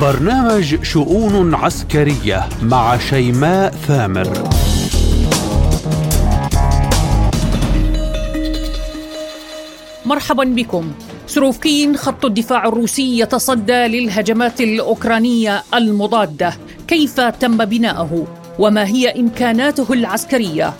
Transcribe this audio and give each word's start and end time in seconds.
برنامج 0.00 0.82
شؤون 0.82 1.54
عسكرية 1.54 2.48
مع 2.62 2.98
شيماء 2.98 3.70
ثامر. 3.70 4.48
مرحبا 10.06 10.44
بكم. 10.44 10.92
سروفكين 11.26 11.96
خط 11.96 12.24
الدفاع 12.24 12.68
الروسي 12.68 13.18
يتصدى 13.18 13.72
للهجمات 13.72 14.60
الأوكرانية 14.60 15.62
المضادة. 15.74 16.54
كيف 16.88 17.20
تم 17.20 17.64
بناؤه؟ 17.64 18.26
وما 18.58 18.86
هي 18.86 19.20
إمكاناته 19.20 19.92
العسكرية؟ 19.92 20.72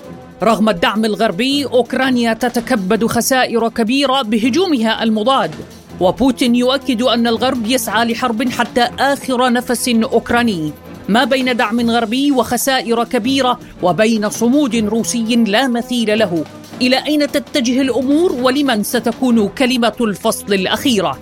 رغم 0.42 0.68
الدعم 0.68 1.04
الغربي 1.04 1.64
أوكرانيا 1.64 2.32
تتكبد 2.32 3.06
خسائر 3.06 3.68
كبيرة 3.68 4.22
بهجومها 4.22 5.02
المضاد. 5.02 5.54
وبوتين 6.00 6.54
يؤكد 6.54 7.02
أن 7.02 7.26
الغرب 7.26 7.66
يسعى 7.66 8.12
لحرب 8.12 8.48
حتى 8.48 8.88
آخر 8.98 9.52
نفس 9.52 9.88
أوكراني. 9.88 10.72
ما 11.08 11.24
بين 11.24 11.56
دعم 11.56 11.90
غربي 11.90 12.32
وخسائر 12.32 13.04
كبيرة 13.04 13.60
وبين 13.82 14.30
صمود 14.30 14.76
روسي 14.76 15.36
لا 15.36 15.68
مثيل 15.68 16.18
له. 16.18 16.44
إلى 16.82 17.06
أين 17.06 17.32
تتجه 17.32 17.80
الأمور 17.80 18.32
ولمن 18.32 18.82
ستكون 18.82 19.48
كلمة 19.48 19.96
الفصل 20.00 20.54
الأخيرة؟ 20.54 21.18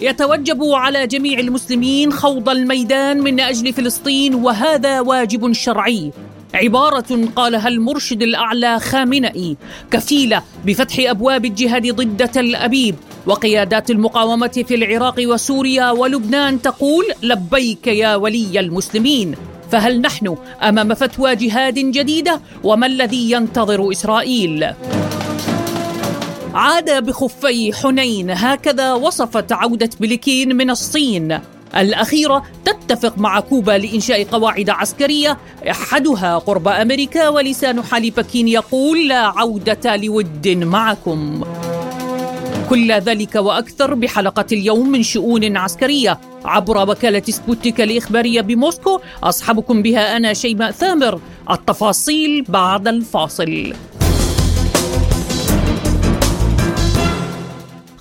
يتوجب 0.00 0.62
على 0.62 1.06
جميع 1.06 1.38
المسلمين 1.38 2.12
خوض 2.12 2.48
الميدان 2.48 3.20
من 3.20 3.40
أجل 3.40 3.72
فلسطين 3.72 4.34
وهذا 4.34 5.00
واجب 5.00 5.52
شرعي. 5.52 6.12
عبارة 6.54 7.28
قالها 7.36 7.68
المرشد 7.68 8.22
الأعلى 8.22 8.80
خامنئي 8.80 9.56
كفيلة 9.90 10.42
بفتح 10.66 10.96
أبواب 10.98 11.44
الجهاد 11.44 11.94
ضد 11.94 12.28
تل 12.28 12.56
أبيب 12.56 12.94
وقيادات 13.26 13.90
المقاومة 13.90 14.64
في 14.68 14.74
العراق 14.74 15.14
وسوريا 15.18 15.90
ولبنان 15.90 16.62
تقول 16.62 17.04
لبيك 17.22 17.86
يا 17.86 18.16
ولي 18.16 18.60
المسلمين 18.60 19.34
فهل 19.70 20.00
نحن 20.00 20.36
أمام 20.62 20.94
فتوى 20.94 21.36
جهاد 21.36 21.74
جديدة 21.74 22.40
وما 22.64 22.86
الذي 22.86 23.30
ينتظر 23.30 23.92
إسرائيل؟ 23.92 24.66
عاد 26.54 27.04
بخفي 27.04 27.72
حنين 27.72 28.30
هكذا 28.30 28.92
وصفت 28.92 29.52
عودة 29.52 29.90
بلكين 30.00 30.56
من 30.56 30.70
الصين 30.70 31.40
الأخيرة 31.76 32.42
تتفق 32.64 33.18
مع 33.18 33.40
كوبا 33.40 33.72
لإنشاء 33.72 34.24
قواعد 34.24 34.70
عسكرية. 34.70 35.38
أحدها 35.70 36.38
قرب 36.38 36.68
أمريكا 36.68 37.28
ولسان 37.28 37.82
حال 37.82 38.10
بكين 38.10 38.48
يقول 38.48 39.08
لا 39.08 39.20
عودة 39.20 39.96
لود 39.96 40.48
معكم. 40.48 41.44
كل 42.70 42.92
ذلك 42.92 43.34
وأكثر 43.34 43.94
بحلقة 43.94 44.46
اليوم 44.52 44.88
من 44.88 45.02
شؤون 45.02 45.56
عسكرية. 45.56 46.20
عبر 46.44 46.90
وكالة 46.90 47.22
سبوتيك 47.28 47.80
الإخبارية 47.80 48.40
بموسكو 48.40 49.00
أصحبكم 49.22 49.82
بها 49.82 50.16
أنا 50.16 50.34
شيماء 50.34 50.70
ثامر. 50.70 51.20
التفاصيل 51.50 52.44
بعد 52.48 52.88
الفاصل. 52.88 53.72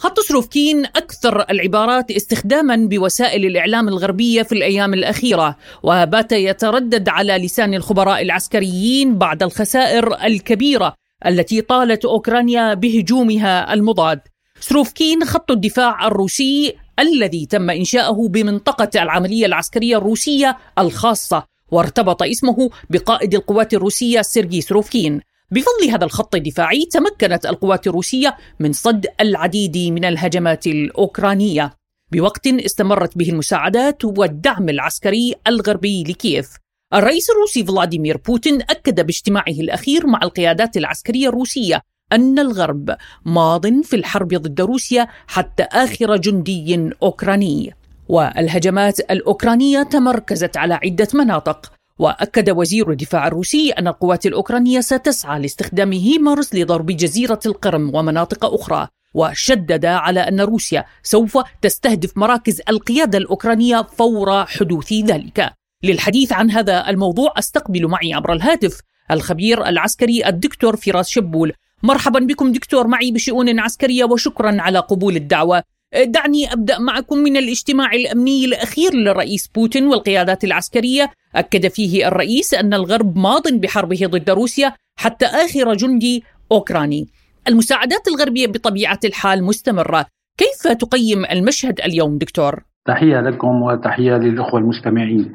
خط 0.07 0.19
سروفكين 0.19 0.85
أكثر 0.85 1.45
العبارات 1.49 2.11
استخداما 2.11 2.75
بوسائل 2.75 3.45
الإعلام 3.45 3.87
الغربية 3.87 4.43
في 4.43 4.51
الأيام 4.51 4.93
الأخيرة 4.93 5.57
وبات 5.83 6.31
يتردد 6.31 7.09
على 7.09 7.37
لسان 7.37 7.73
الخبراء 7.73 8.21
العسكريين 8.21 9.17
بعد 9.17 9.43
الخسائر 9.43 10.23
الكبيرة 10.25 10.93
التي 11.25 11.61
طالت 11.61 12.05
أوكرانيا 12.05 12.73
بهجومها 12.73 13.73
المضاد. 13.73 14.19
سروفكين 14.59 15.25
خط 15.25 15.51
الدفاع 15.51 16.07
الروسي 16.07 16.75
الذي 16.99 17.45
تم 17.45 17.69
إنشاؤه 17.69 18.29
بمنطقة 18.29 18.89
العملية 19.03 19.45
العسكرية 19.45 19.97
الروسية 19.97 20.57
الخاصة 20.79 21.43
وارتبط 21.71 22.23
اسمه 22.23 22.69
بقائد 22.89 23.35
القوات 23.35 23.73
الروسية 23.73 24.21
سيرجي 24.21 24.61
سروفكين 24.61 25.21
بفضل 25.51 25.89
هذا 25.89 26.05
الخط 26.05 26.35
الدفاعي 26.35 26.85
تمكنت 26.85 27.45
القوات 27.45 27.87
الروسية 27.87 28.37
من 28.59 28.73
صد 28.73 29.05
العديد 29.21 29.77
من 29.77 30.05
الهجمات 30.05 30.67
الأوكرانية. 30.67 31.73
بوقت 32.11 32.47
استمرت 32.47 33.17
به 33.17 33.29
المساعدات 33.29 34.05
والدعم 34.05 34.69
العسكري 34.69 35.35
الغربي 35.47 36.03
لكييف. 36.03 36.49
الرئيس 36.93 37.29
الروسي 37.29 37.65
فلاديمير 37.65 38.17
بوتين 38.17 38.61
أكد 38.61 39.05
باجتماعه 39.05 39.47
الأخير 39.47 40.07
مع 40.07 40.19
القيادات 40.23 40.77
العسكرية 40.77 41.29
الروسية 41.29 41.81
أن 42.13 42.39
الغرب 42.39 42.95
ماض 43.25 43.81
في 43.81 43.95
الحرب 43.95 44.27
ضد 44.27 44.61
روسيا 44.61 45.07
حتى 45.27 45.63
آخر 45.63 46.17
جندي 46.17 46.91
أوكراني. 47.03 47.73
والهجمات 48.09 48.99
الأوكرانية 48.99 49.83
تمركزت 49.83 50.57
على 50.57 50.73
عدة 50.73 51.07
مناطق 51.13 51.76
وأكد 51.99 52.49
وزير 52.49 52.91
الدفاع 52.91 53.27
الروسي 53.27 53.71
أن 53.71 53.87
القوات 53.87 54.25
الأوكرانية 54.25 54.79
ستسعى 54.79 55.39
لاستخدام 55.39 55.91
هيمارس 55.93 56.55
لضرب 56.55 56.85
جزيرة 56.85 57.39
القرم 57.45 57.95
ومناطق 57.95 58.45
أخرى 58.45 58.87
وشدد 59.13 59.85
على 59.85 60.19
أن 60.19 60.41
روسيا 60.41 60.85
سوف 61.03 61.37
تستهدف 61.61 62.17
مراكز 62.17 62.61
القيادة 62.69 63.17
الأوكرانية 63.17 63.81
فور 63.81 64.45
حدوث 64.45 64.93
ذلك. 64.93 65.53
للحديث 65.83 66.33
عن 66.33 66.51
هذا 66.51 66.89
الموضوع 66.89 67.33
أستقبل 67.37 67.87
معي 67.87 68.13
عبر 68.13 68.33
الهاتف 68.33 68.81
الخبير 69.11 69.65
العسكري 69.67 70.27
الدكتور 70.27 70.75
فراس 70.75 71.09
شبول. 71.09 71.53
مرحبا 71.83 72.19
بكم 72.19 72.51
دكتور 72.51 72.87
معي 72.87 73.11
بشؤون 73.11 73.59
عسكرية 73.59 74.03
وشكرا 74.03 74.61
على 74.61 74.79
قبول 74.79 75.15
الدعوة. 75.15 75.63
دعني 76.03 76.53
أبدأ 76.53 76.79
معكم 76.79 77.17
من 77.17 77.37
الاجتماع 77.37 77.93
الأمني 77.93 78.45
الأخير 78.45 78.93
للرئيس 78.93 79.47
بوتين 79.47 79.87
والقيادات 79.87 80.43
العسكرية 80.43 81.11
أكد 81.35 81.67
فيه 81.67 82.07
الرئيس 82.07 82.53
أن 82.53 82.73
الغرب 82.73 83.17
ماض 83.17 83.47
بحربه 83.47 83.99
ضد 84.05 84.29
روسيا 84.29 84.73
حتى 84.99 85.25
آخر 85.25 85.73
جندي 85.73 86.23
أوكراني. 86.51 87.07
المساعدات 87.47 88.07
الغربية 88.07 88.47
بطبيعة 88.47 88.99
الحال 89.05 89.43
مستمرة، 89.43 90.05
كيف 90.37 90.67
تقيم 90.67 91.25
المشهد 91.25 91.81
اليوم 91.81 92.17
دكتور؟ 92.17 92.66
تحية 92.87 93.21
لكم 93.21 93.61
وتحية 93.61 94.17
للأخوة 94.17 94.59
المستمعين. 94.59 95.25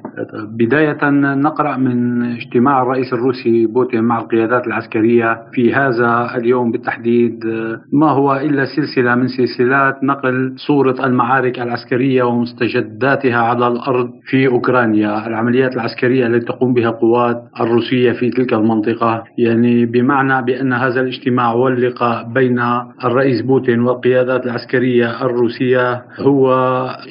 بداية 0.59 1.11
نقرأ 1.35 1.77
من 1.77 2.23
اجتماع 2.23 2.83
الرئيس 2.83 3.13
الروسي 3.13 3.67
بوتين 3.67 4.05
مع 4.05 4.19
القيادات 4.21 4.67
العسكرية 4.67 5.39
في 5.53 5.75
هذا 5.75 6.37
اليوم 6.37 6.73
بالتحديد. 6.73 7.45
ما 7.93 8.11
هو 8.11 8.37
إلا 8.37 8.65
سلسلة 8.65 9.15
من 9.15 9.29
سلسلات 9.29 10.05
نقل 10.05 10.55
صورة 10.67 11.07
المعارك 11.07 11.61
العسكرية 11.61 12.23
ومستجداتها 12.23 13.37
على 13.37 13.69
الأرض 13.69 14.11
في 14.25 14.47
أوكرانيا؟ 14.49 15.27
العمليات 15.27 15.73
العسكرية 15.75 16.27
التي 16.27 16.47
تقوم 16.47 16.75
بها 16.75 16.89
القوات 16.89 17.43
الروسية 17.61 18.13
في 18.13 18.31
تلك 18.31 18.53
المنطقة. 18.53 19.25
يعني 19.39 19.87
بمعنى 19.87 20.45
بأن 20.47 20.73
هذا 20.73 21.01
الاجتماع 21.01 21.53
واللقاء 21.53 22.33
بين 22.35 22.59
الرئيس 23.05 23.43
بوتين 23.43 23.81
والقيادات 23.81 24.47
العسكرية 24.47 25.25
الروسية 25.25 26.03
هو 26.21 26.53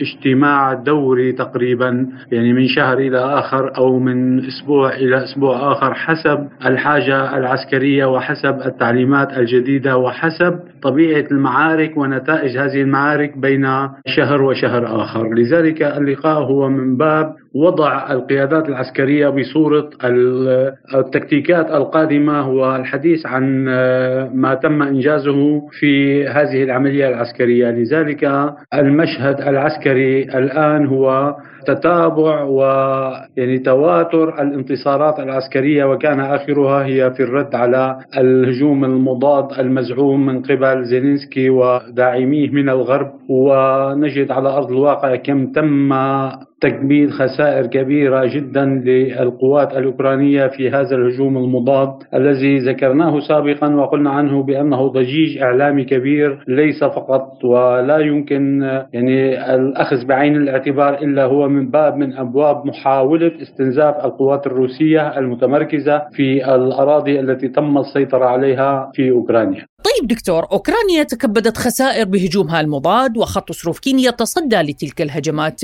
اجتماع 0.02 0.31
اجتماع 0.32 0.74
دوري 0.74 1.32
تقريبا 1.32 2.08
يعني 2.32 2.54
من 2.54 2.68
شهر 2.68 2.98
إلى 2.98 3.18
آخر 3.18 3.78
أو 3.78 4.00
من 4.00 4.48
أسبوع 4.48 4.94
إلى 4.94 5.24
أسبوع 5.24 5.72
آخر 5.72 5.94
حسب 5.94 6.48
الحاجة 6.66 7.38
العسكرية 7.38 8.06
وحسب 8.06 8.62
التعليمات 8.66 9.38
الجديدة 9.38 9.98
وحسب 9.98 10.60
طبيعة 10.84 11.26
المعارك 11.32 11.98
ونتائج 11.98 12.58
هذه 12.58 12.82
المعارك 12.82 13.38
بين 13.38 13.68
شهر 14.06 14.42
وشهر 14.42 15.04
آخر. 15.04 15.34
لذلك 15.34 15.82
اللقاء 15.82 16.44
هو 16.44 16.70
من 16.70 16.98
باب 16.98 17.36
وضع 17.56 18.12
القيادات 18.12 18.70
العسكرية 18.70 19.30
بصورة 19.30 19.90
التكتيكات 20.96 21.72
القادمة 21.72 22.50
والحديث 22.50 23.26
عن 23.26 23.66
ما 24.34 24.60
تم 24.64 24.82
إنجازه 24.82 25.62
في 25.80 26.26
هذه 26.28 26.64
العملية 26.64 27.10
العسكرية. 27.10 27.72
لذلك 27.72 28.52
المشهد 28.74 29.42
العسكري 29.42 30.24
الآن 30.24 30.86
هو 30.86 31.36
تتابع 31.64 32.44
ويعني 32.44 33.60
تواتر 33.60 34.42
الانتصارات 34.42 35.20
العسكرية 35.20 35.86
وكان 35.86 36.20
آخرها 36.20 36.86
هي 36.86 37.12
في 37.12 37.24
الرد 37.24 37.56
على 37.56 37.98
الهجوم 38.18 38.86
المضاد 38.86 39.60
المزعوم 39.60 40.26
من 40.26 40.42
قبل 40.42 40.84
زيلينسكي 40.86 41.50
وداعميه 41.50 42.50
من 42.50 42.70
الغرب. 42.70 43.12
ونجد 43.30 44.32
على 44.32 44.50
أرض 44.50 44.72
الواقع 44.72 45.16
كم 45.16 45.48
تم 45.52 45.94
تكبيد 46.62 47.12
خسائر 47.12 47.66
كبيرة 47.68 48.26
جدا 48.26 48.66
للقوات 48.66 49.74
الأوكرانية 49.74 50.48
في 50.48 50.70
هذا 50.70 50.96
الهجوم 50.96 51.38
المضاد 51.38 51.94
الذي 52.14 52.60
ذكرناه 52.60 53.20
سابقا 53.20 53.76
وقلنا 53.76 54.10
عنه 54.10 54.44
بأنه 54.44 54.88
ضجيج 54.88 55.38
إعلامي 55.38 55.84
كبير 55.84 56.44
ليس 56.48 56.84
فقط 56.84 57.44
ولا 57.44 57.98
يمكن 58.00 58.62
يعني 58.94 59.46
الأخذ 59.56 60.06
بعين 60.06 60.36
الاعتبار 60.36 60.94
إلا 60.94 61.24
هو 61.24 61.50
من 61.50 61.70
باب 61.70 61.98
من 61.98 62.14
أبواب 62.14 62.66
محاولة 62.66 63.32
استنزاف 63.42 64.06
القوات 64.06 64.48
الروسية 64.48 65.18
المتمركزة 65.18 66.02
في 66.14 66.56
الأراضي 66.56 67.20
التي 67.20 67.48
تم 67.48 67.78
السيطرة 67.78 68.26
عليها 68.26 68.92
في 68.94 69.12
أوكرانيا. 69.12 69.66
طيب 69.84 70.08
دكتور 70.08 70.44
أوكرانيا 70.52 71.04
تكبدت 71.04 71.58
خسائر 71.58 72.06
بهجومها 72.06 72.62
المضاد 72.62 73.18
وخط 73.18 73.52
سروفكين 73.52 74.00
يتصدى 74.00 74.56
لتلك 74.56 75.02
الهجمات. 75.02 75.62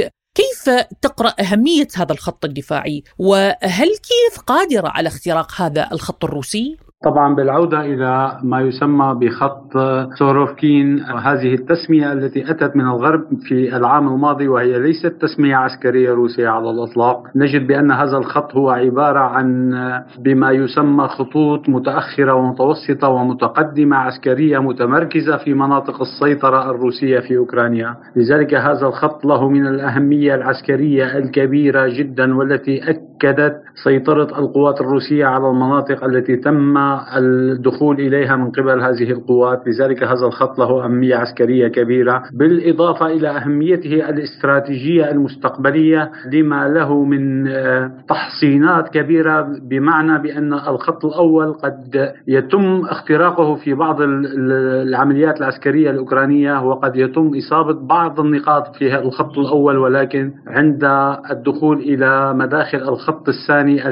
كيف 0.67 0.85
تقرأ 1.01 1.33
أهمية 1.39 1.87
هذا 1.95 2.13
الخط 2.13 2.45
الدفاعي 2.45 3.03
وهل 3.17 3.87
كيف 3.87 4.39
قادرة 4.47 4.87
على 4.87 5.07
اختراق 5.07 5.61
هذا 5.61 5.89
الخط 5.91 6.25
الروسي؟ 6.25 6.77
طبعا 7.03 7.35
بالعودة 7.35 7.81
إلى 7.81 8.37
ما 8.43 8.61
يسمى 8.61 9.15
بخط 9.21 9.73
سوروفكين 10.19 10.99
هذه 10.99 11.53
التسمية 11.53 12.13
التي 12.13 12.51
أتت 12.51 12.75
من 12.75 12.87
الغرب 12.87 13.21
في 13.47 13.75
العام 13.77 14.07
الماضي 14.07 14.47
وهي 14.47 14.79
ليست 14.79 15.07
تسمية 15.21 15.55
عسكرية 15.55 16.11
روسية 16.13 16.47
على 16.49 16.69
الإطلاق. 16.69 17.23
نجد 17.35 17.67
بأن 17.67 17.91
هذا 17.91 18.17
الخط 18.17 18.55
هو 18.55 18.69
عبارة 18.69 19.19
عن 19.19 19.73
بما 20.19 20.51
يسمى 20.51 21.07
خطوط 21.07 21.69
متأخرة 21.69 22.33
ومتوسطة 22.33 23.09
ومتقدمة 23.09 23.97
عسكرية 23.97 24.59
متمركزة 24.59 25.37
في 25.37 25.53
مناطق 25.53 26.01
السيطرة 26.01 26.71
الروسية 26.71 27.19
في 27.19 27.37
أوكرانيا. 27.37 27.95
لذلك 28.15 28.53
هذا 28.53 28.87
الخط 28.87 29.25
له 29.25 29.49
من 29.49 29.67
الأهمية 29.67 30.35
العسكرية 30.35 31.17
الكبيرة 31.17 31.87
جدا 31.87 32.37
والتي 32.37 32.81
أكدت 32.89 33.61
سيطرة 33.83 34.39
القوات 34.39 34.81
الروسية 34.81 35.25
على 35.25 35.49
المناطق 35.49 36.03
التي 36.03 36.35
تم 36.35 36.86
الدخول 37.17 37.99
إليها 37.99 38.35
من 38.35 38.51
قبل 38.51 38.81
هذه 38.81 39.11
القوات، 39.11 39.67
لذلك 39.67 40.03
هذا 40.03 40.25
الخط 40.25 40.59
له 40.59 40.85
أهمية 40.85 41.15
عسكرية 41.15 41.67
كبيرة، 41.67 42.23
بالإضافة 42.33 43.05
إلى 43.05 43.29
أهميته 43.29 44.09
الاستراتيجية 44.09 45.11
المستقبلية 45.11 46.11
لما 46.33 46.67
له 46.67 47.03
من 47.03 47.47
آه، 47.47 47.91
تحصينات 48.09 48.89
كبيرة 48.89 49.41
بمعنى 49.61 50.21
بأن 50.21 50.53
الخط 50.53 51.05
الأول 51.05 51.53
قد 51.53 52.13
يتم 52.27 52.81
اختراقه 52.85 53.55
في 53.55 53.73
بعض 53.73 54.01
العمليات 54.01 55.37
العسكرية 55.37 55.89
الأوكرانية 55.89 56.63
وقد 56.63 56.95
يتم 56.95 57.31
إصابة 57.37 57.73
بعض 57.87 58.19
النقاط 58.19 58.75
في 58.75 58.99
الخط 58.99 59.37
الأول 59.37 59.77
ولكن 59.77 60.31
عند 60.47 60.83
الدخول 61.31 61.79
إلى 61.79 62.33
مداخل 62.33 62.77
الخط 62.77 63.29
الثاني 63.29 63.87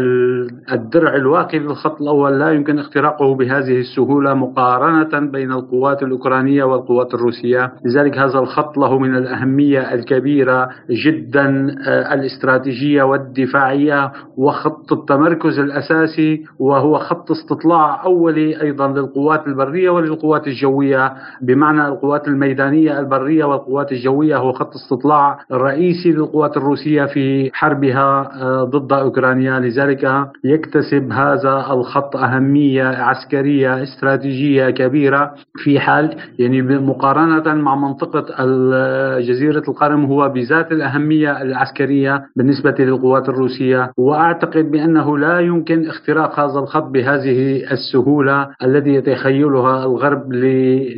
الدرع 0.72 1.16
الواقي 1.16 1.60
للخط 1.60 2.02
الأول 2.02 2.40
لا 2.40 2.52
يمكن 2.52 2.80
اختراقه 2.86 3.36
بهذه 3.36 3.80
السهولة 3.80 4.34
مقارنة 4.34 5.32
بين 5.32 5.52
القوات 5.52 6.04
الأوكرانية 6.04 6.64
والقوات 6.64 7.14
الروسية. 7.14 7.74
لذلك 7.86 8.18
هذا 8.18 8.40
الخط 8.40 8.78
له 8.78 9.00
من 9.00 9.16
الأهمية 9.16 9.94
الكبيرة 9.94 10.70
جدا 10.90 11.76
آه، 11.88 12.14
الاستراتيجية 12.14 13.04
والدفاعية 13.04 14.12
وخط 14.38 14.94
التمركز 14.94 15.60
الأساسي 15.60 16.44
وهو 16.60 16.98
خط 16.98 17.32
استطلاع 17.32 18.04
أولي 18.06 18.62
أيضا 18.62 18.88
للقوات 18.88 19.48
البرية 19.48 19.90
وللقوات 19.90 20.48
الجوية. 20.48 21.14
بمعنى 21.42 21.88
القوات 21.88 22.28
الميدانية 22.28 23.00
البرية 23.00 23.46
والقوات 23.46 23.92
الجوية 23.92 24.38
هو 24.38 24.52
خط 24.52 24.76
استطلاع 24.76 25.40
رئيسي 25.52 26.12
للقوات 26.12 26.58
الروسية 26.58 27.06
في 27.06 27.50
حربها 27.54 28.30
آه، 28.42 28.64
ضد 28.64 28.94
أوكرانيا. 28.94 29.60
لذلك 29.60 30.30
يكتسب 30.44 31.12
هذا 31.12 31.66
الخط 31.72 32.16
أهمية 32.16 32.75
أهمية 32.82 33.04
عسكرية 33.04 33.84
استراتيجية 33.84 34.70
كبيرة 34.70 35.34
في 35.64 35.80
حال 35.80 36.16
يعني 36.40 36.62
مقارنة 36.62 37.54
مع 37.54 37.76
منطقة 37.76 38.26
جزيرة 39.20 39.64
القرم 39.68 40.06
هو 40.06 40.30
بذات 40.30 40.72
الأهمية 40.72 41.42
العسكرية 41.42 42.26
بالنسبة 42.36 42.76
للقوات 42.80 43.30
الروسية. 43.30 43.92
وأعتقد 43.98 44.72
بأنه 44.72 45.18
لا 45.18 45.40
يمكن 45.40 45.88
اختراق 45.88 46.40
هذا 46.40 46.60
الخط 46.60 46.84
بهذه 46.84 47.72
السهولة 47.72 48.48
الذي 48.64 48.94
يتخيلها 48.94 49.86
الغرب 49.86 50.34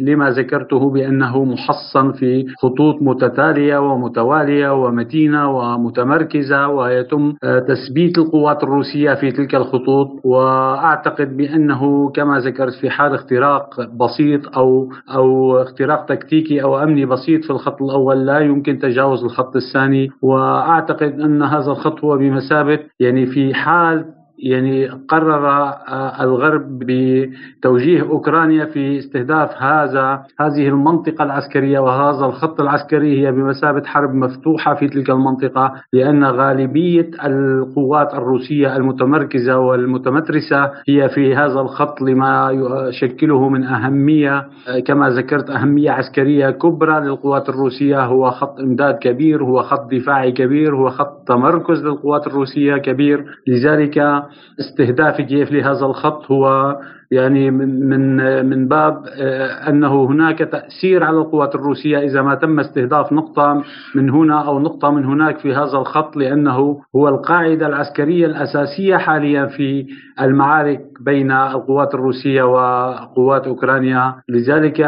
لما 0.02 0.30
ذكرته 0.30 0.90
بأنه 0.90 1.44
محصن 1.44 2.12
في 2.12 2.46
خطوط 2.62 3.02
متتالية 3.02 3.78
ومتوالية 3.78 4.74
ومتينة 4.84 5.50
ومتمركزة 5.52 6.68
ويتم 6.68 7.34
تثبيت 7.68 8.18
القوات 8.18 8.64
الروسية 8.64 9.14
في 9.14 9.32
تلك 9.32 9.56
الخطوط. 9.56 10.08
وأعتقد 10.24 11.38
بأن 11.38 11.67
إنه 11.68 12.10
كما 12.10 12.40
ذكرت 12.40 12.74
في 12.74 12.90
حال 12.90 13.14
اختراق 13.14 13.82
بسيط 13.82 14.58
أو 14.58 14.92
أو 15.14 15.58
اختراق 15.62 16.06
تكتيكي 16.06 16.64
أو 16.64 16.84
أمني 16.84 17.06
بسيط 17.06 17.44
في 17.44 17.50
الخط 17.50 17.82
الأول 17.82 18.26
لا 18.26 18.40
يمكن 18.40 18.80
تجاوز 18.80 19.24
الخط 19.24 19.56
الثاني. 19.56 20.12
وأعتقد 20.22 21.20
أن 21.20 21.44
هذا 21.44 21.72
الخط 21.72 22.04
هو 22.04 22.18
بمثابة 22.18 22.80
يعني 23.00 23.26
في 23.26 23.54
حال 23.54 24.06
يعني 24.40 24.88
قرر 24.88 25.48
آه، 25.48 26.24
الغرب 26.24 26.80
بتوجيه 26.80 28.02
أوكرانيا 28.02 28.66
في 28.66 28.98
استهداف 28.98 29.62
هذا 29.62 30.24
هذه 30.40 30.68
المنطقة 30.68 31.24
العسكرية 31.24 31.80
وهذا 31.80 32.26
الخط 32.26 32.62
العسكري 32.62 33.22
هي 33.22 33.32
بمثابة 33.32 33.84
حرب 33.86 34.14
مفتوحة 34.14 34.74
في 34.76 34.88
تلك 34.88 35.10
المنطقة 35.10 35.74
لأن 35.94 36.24
غالبية 36.24 37.10
القوات 37.26 38.14
الروسية 38.14 38.76
المتمركزة 38.76 39.58
والمتمترسة 39.58 40.72
هي 40.90 41.10
في 41.10 41.36
هذا 41.36 41.60
الخط 41.60 42.02
لما 42.02 42.52
يشكله 42.90 43.50
من 43.50 43.64
أهمية 43.64 44.38
آه، 44.68 44.80
كما 44.80 45.10
ذكرت 45.10 45.50
أهمية 45.50 45.92
عسكرية 45.92 46.50
كبرى 46.50 47.00
للقوات 47.00 47.50
الروسية 47.50 48.06
هو 48.06 48.32
خط 48.32 48.60
إمداد 48.60 48.98
كبير 48.98 49.44
هو 49.44 49.64
خط 49.64 49.92
دفاعي 49.92 50.32
كبير 50.32 50.76
هو 50.76 50.90
خط 50.90 51.28
تمركز 51.28 51.84
للقوات 51.84 52.28
الروسية 52.28 52.78
كبير. 52.78 53.26
لذلك 53.48 54.27
استهداف 54.60 55.22
كييف 55.22 55.52
لهذا 55.52 55.86
الخط 55.86 56.32
هو 56.32 56.76
يعني 57.12 57.52
من 57.52 57.90
من 57.90 58.46
من 58.46 58.68
باب 58.68 59.06
آه، 59.08 59.70
أنه 59.70 60.06
هناك 60.06 60.40
تأثير 60.40 61.04
على 61.04 61.18
القوات 61.18 61.56
الروسية 61.56 62.00
إذا 62.00 62.22
ما 62.22 62.36
تم 62.36 62.60
استهداف 62.60 63.14
نقطة 63.14 63.64
من 63.96 64.10
هنا 64.10 64.48
أو 64.48 64.60
نقطة 64.60 64.92
من 64.92 65.06
هناك 65.06 65.38
في 65.38 65.54
هذا 65.54 65.78
الخط 65.78 66.18
لأنه 66.18 66.82
هو 66.96 67.08
القاعدة 67.08 67.68
العسكرية 67.68 68.26
الأساسية 68.26 68.98
حاليا 68.98 69.46
في 69.46 69.88
المعارك 70.22 70.82
بين 71.00 71.32
القوات 71.32 71.94
الروسية 71.94 72.44
وقوات 72.44 73.48
أوكرانيا. 73.48 74.16
لذلك 74.30 74.80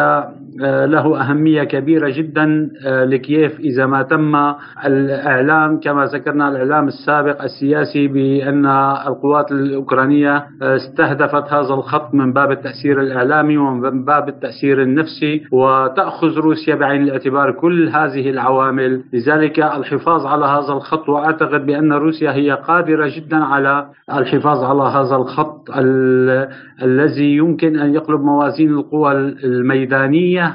له 0.86 1.22
أهمية 1.22 1.64
كبيرة 1.64 2.10
جدا 2.10 2.72
آه، 2.86 3.06
لكييف 3.06 3.60
إذا 3.60 3.86
ما 3.86 4.04
تم 4.04 4.36
الإعلام 4.86 5.80
كما 5.80 6.06
ذكرنا 6.06 6.50
الإعلام 6.50 6.88
السابق 6.88 7.44
السياسي 7.44 8.08
بأن 8.08 8.66
القوات 9.08 9.52
الأوكرانية 9.52 10.46
استهدفت 10.62 11.54
هذا 11.54 11.74
الخط 11.74 12.14
من 12.14 12.34
باب 12.34 12.52
التأثير 12.52 13.02
الإعلامي 13.02 13.58
ومن 13.58 14.06
باب 14.06 14.30
التأثير 14.30 14.82
النفسي 14.82 15.44
وتأخذ 15.52 16.38
روسيا 16.38 16.76
بعين 16.76 17.04
الاعتبار 17.04 17.52
كل 17.52 17.90
هذه 17.90 18.30
العوامل. 18.30 19.04
لذلك 19.13 19.60
الحفاظ 19.60 20.25
على 20.25 20.46
هذا 20.46 20.74
الخط 20.74 21.10
وأعتقد 21.10 21.66
بأن 21.66 21.94
روسيا 21.94 22.32
هي 22.32 22.51
قادرة 22.51 23.12
جدا 23.16 23.38
على 23.38 23.86
الحفاظ 24.13 24.63
على 24.63 24.84
هذا 24.84 25.16
الخط 25.16 25.70
الذي 26.84 27.36
يمكن 27.36 27.80
أن 27.80 27.94
يقلب 27.94 28.22
موازين 28.22 28.70
القوى 28.70 29.12
الميدانية 29.44 30.49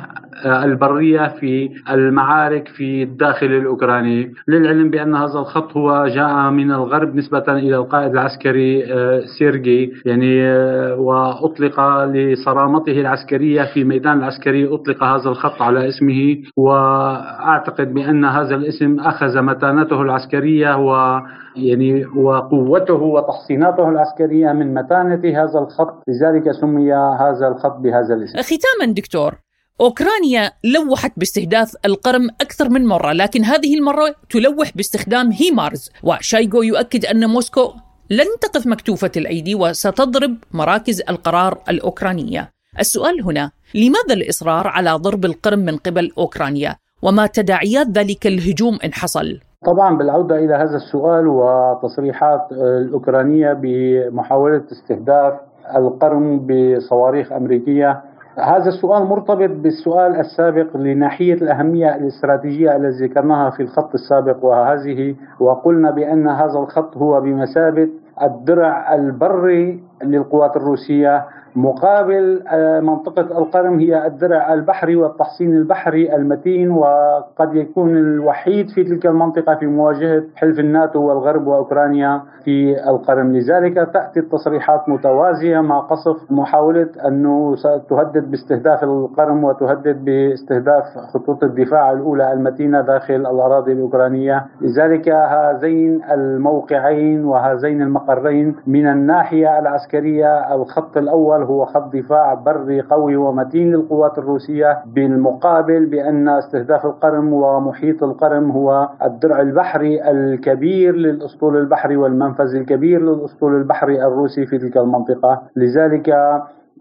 البرية 0.47 1.29
في 1.41 1.71
المعارك 1.91 2.69
في 2.69 3.03
الداخل 3.03 3.47
الأوكراني. 3.47 4.33
للعلم 4.49 4.91
بأن 4.91 5.15
هذا 5.15 5.39
الخط 5.39 5.77
هو 5.77 6.07
جاء 6.07 6.51
من 6.51 6.71
الغرب 6.71 7.15
نسبة 7.15 7.45
إلى 7.49 7.77
القائد 7.77 8.13
العسكري 8.13 8.93
آه، 8.93 9.23
سيرجي 9.39 9.93
يعني 10.07 10.43
آه، 10.49 10.97
وأطلق 10.97 11.81
لصرامته 12.05 13.01
العسكرية 13.01 13.63
في 13.75 13.85
ميدان 13.85 14.19
العسكري 14.19 14.75
أطلق 14.75 15.05
هذا 15.05 15.31
الخط 15.31 15.63
على 15.63 15.89
اسمه. 15.89 16.37
وأعتقد 16.57 17.95
بأن 17.95 18.25
هذا 18.25 18.55
الاسم 18.55 19.01
أخذ 19.01 19.43
متانته 19.43 20.03
العسكرية 20.03 20.77
و 20.77 21.21
يعني 21.57 22.07
وقوته 22.07 22.95
وتحصيناته 22.95 23.89
العسكرية 23.89 24.53
من 24.53 24.75
متانة 24.75 25.43
هذا 25.43 25.59
الخط. 25.59 26.03
لذلك 26.09 26.53
سمي 26.61 26.93
هذا 26.95 27.49
الخط 27.49 27.77
بهذا 27.77 28.15
الاسم. 28.15 28.39
ختاما 28.39 28.93
دكتور 28.93 29.44
أوكرانيا 29.81 30.51
لوحت 30.65 31.13
باستهداف 31.17 31.77
القرم 31.85 32.29
أكثر 32.41 32.69
من 32.69 32.87
مرة 32.87 33.13
لكن 33.13 33.45
هذه 33.45 33.75
المرة 33.75 34.15
تلوح 34.31 34.73
باستخدام 34.77 35.33
هيمارز. 35.33 35.91
وشايغو 36.03 36.63
يؤكد 36.63 37.05
أن 37.07 37.29
موسكو 37.29 37.73
لن 38.11 38.27
تقف 38.41 38.67
مكتوفة 38.67 39.11
الأيدي 39.17 39.55
وستضرب 39.55 40.37
مراكز 40.53 41.03
القرار 41.09 41.59
الأوكرانية. 41.69 42.51
السؤال 42.81 43.23
هنا 43.23 43.51
لماذا 43.75 44.15
الإصرار 44.15 44.67
على 44.67 44.91
ضرب 44.91 45.25
القرم 45.25 45.59
من 45.59 45.77
قبل 45.77 46.13
أوكرانيا؟ 46.19 46.77
وما 47.03 47.27
تداعيات 47.27 47.87
ذلك 47.87 48.27
الهجوم 48.27 48.79
إن 48.85 48.93
حصل؟ 48.93 49.41
طبعا 49.67 49.97
بالعودة 49.97 50.39
إلى 50.39 50.55
هذا 50.55 50.77
السؤال 50.77 51.27
وتصريحات 51.27 52.49
الأوكرانية 52.53 53.53
بمحاولة 53.53 54.65
استهداف 54.73 55.35
القرم 55.77 56.47
بصواريخ 56.47 57.33
أمريكية 57.33 58.14
هذا 58.39 58.69
السؤال 58.69 59.03
مرتبط 59.05 59.51
بالسؤال 59.51 60.17
السابق 60.17 60.77
لناحية 60.77 61.35
الأهمية 61.35 61.97
الاستراتيجية 61.97 62.77
التي 62.77 63.07
ذكرناها 63.07 63.51
في 63.51 63.63
الخط 63.63 63.95
السابق 63.95 64.45
وهذه 64.45 65.15
وقلنا 65.41 65.91
بأن 65.91 66.29
هذا 66.29 66.59
الخط 66.59 66.97
هو 66.97 67.21
بمثابة 67.21 67.89
الدرع 68.23 68.95
البري 68.95 69.81
للقوات 70.05 70.57
الروسية 70.57 71.25
مقابل 71.57 72.43
آه، 72.49 72.81
منطقة 72.81 73.39
القرم 73.39 73.79
هي 73.79 74.07
الدرع 74.07 74.55
البحري 74.55 74.97
والتحصين 74.97 75.57
البحري 75.57 76.15
المتين 76.17 76.71
وقد 76.71 77.55
يكون 77.55 77.97
الوحيد 77.97 78.67
في 78.75 78.85
تلك 78.85 79.07
المنطقة 79.07 79.55
في 79.55 79.67
مواجهة 79.67 80.23
حلف 80.37 80.59
الناتو 80.59 81.01
والغرب 81.03 81.47
وأوكرانيا 81.47 82.23
في 82.45 82.89
القرم. 82.89 83.33
لذلك 83.33 83.75
تأتي 83.75 84.21
التصريحات 84.21 84.89
متوازية 84.89 85.61
مع 85.61 85.79
قصف 85.81 86.31
محاولة 86.33 86.89
أنه 87.09 87.55
ستهدد 87.57 88.31
باستهداف 88.31 88.85
القرم 88.85 89.45
وتهدد 89.45 90.05
باستهداف 90.05 90.85
خطوط 91.15 91.43
الدفاع 91.45 91.93
الأولى 91.93 92.33
المتينة 92.33 92.81
داخل 92.81 93.15
الأراضي 93.15 93.73
الأوكرانية. 93.73 94.47
لذلك 94.61 95.09
هذين 95.09 96.01
الموقعين 96.13 97.25
وهذين 97.25 97.83
المقرين 97.83 98.57
من 98.67 98.87
الناحية 98.89 99.59
العسكرية 99.59 100.55
الخط 100.55 100.97
الأول 100.97 101.44
هو 101.45 101.65
خط 101.65 101.93
دفاع 101.97 102.35
بري 102.35 102.81
قوي 102.81 103.17
ومتين 103.17 103.71
للقوات 103.73 104.19
الروسية 104.19 104.83
بالمقابل 104.87 105.87
بأن 105.87 106.29
استهداف 106.29 106.87
القرم 106.87 107.33
ومحيط 107.33 108.03
القرم 108.03 108.51
هو 108.51 108.89
الدرع 109.03 109.41
البحري 109.41 110.11
الكبير 110.11 110.97
للأسطول 110.97 111.57
البحري 111.57 111.97
والمنفذ 111.97 112.55
الكبير 112.55 113.01
للأسطول 113.03 113.55
البحري 113.55 114.05
الروسي 114.07 114.47
في 114.47 114.59
تلك 114.59 114.77
المنطقة. 114.77 115.43
لذلك 115.57 116.11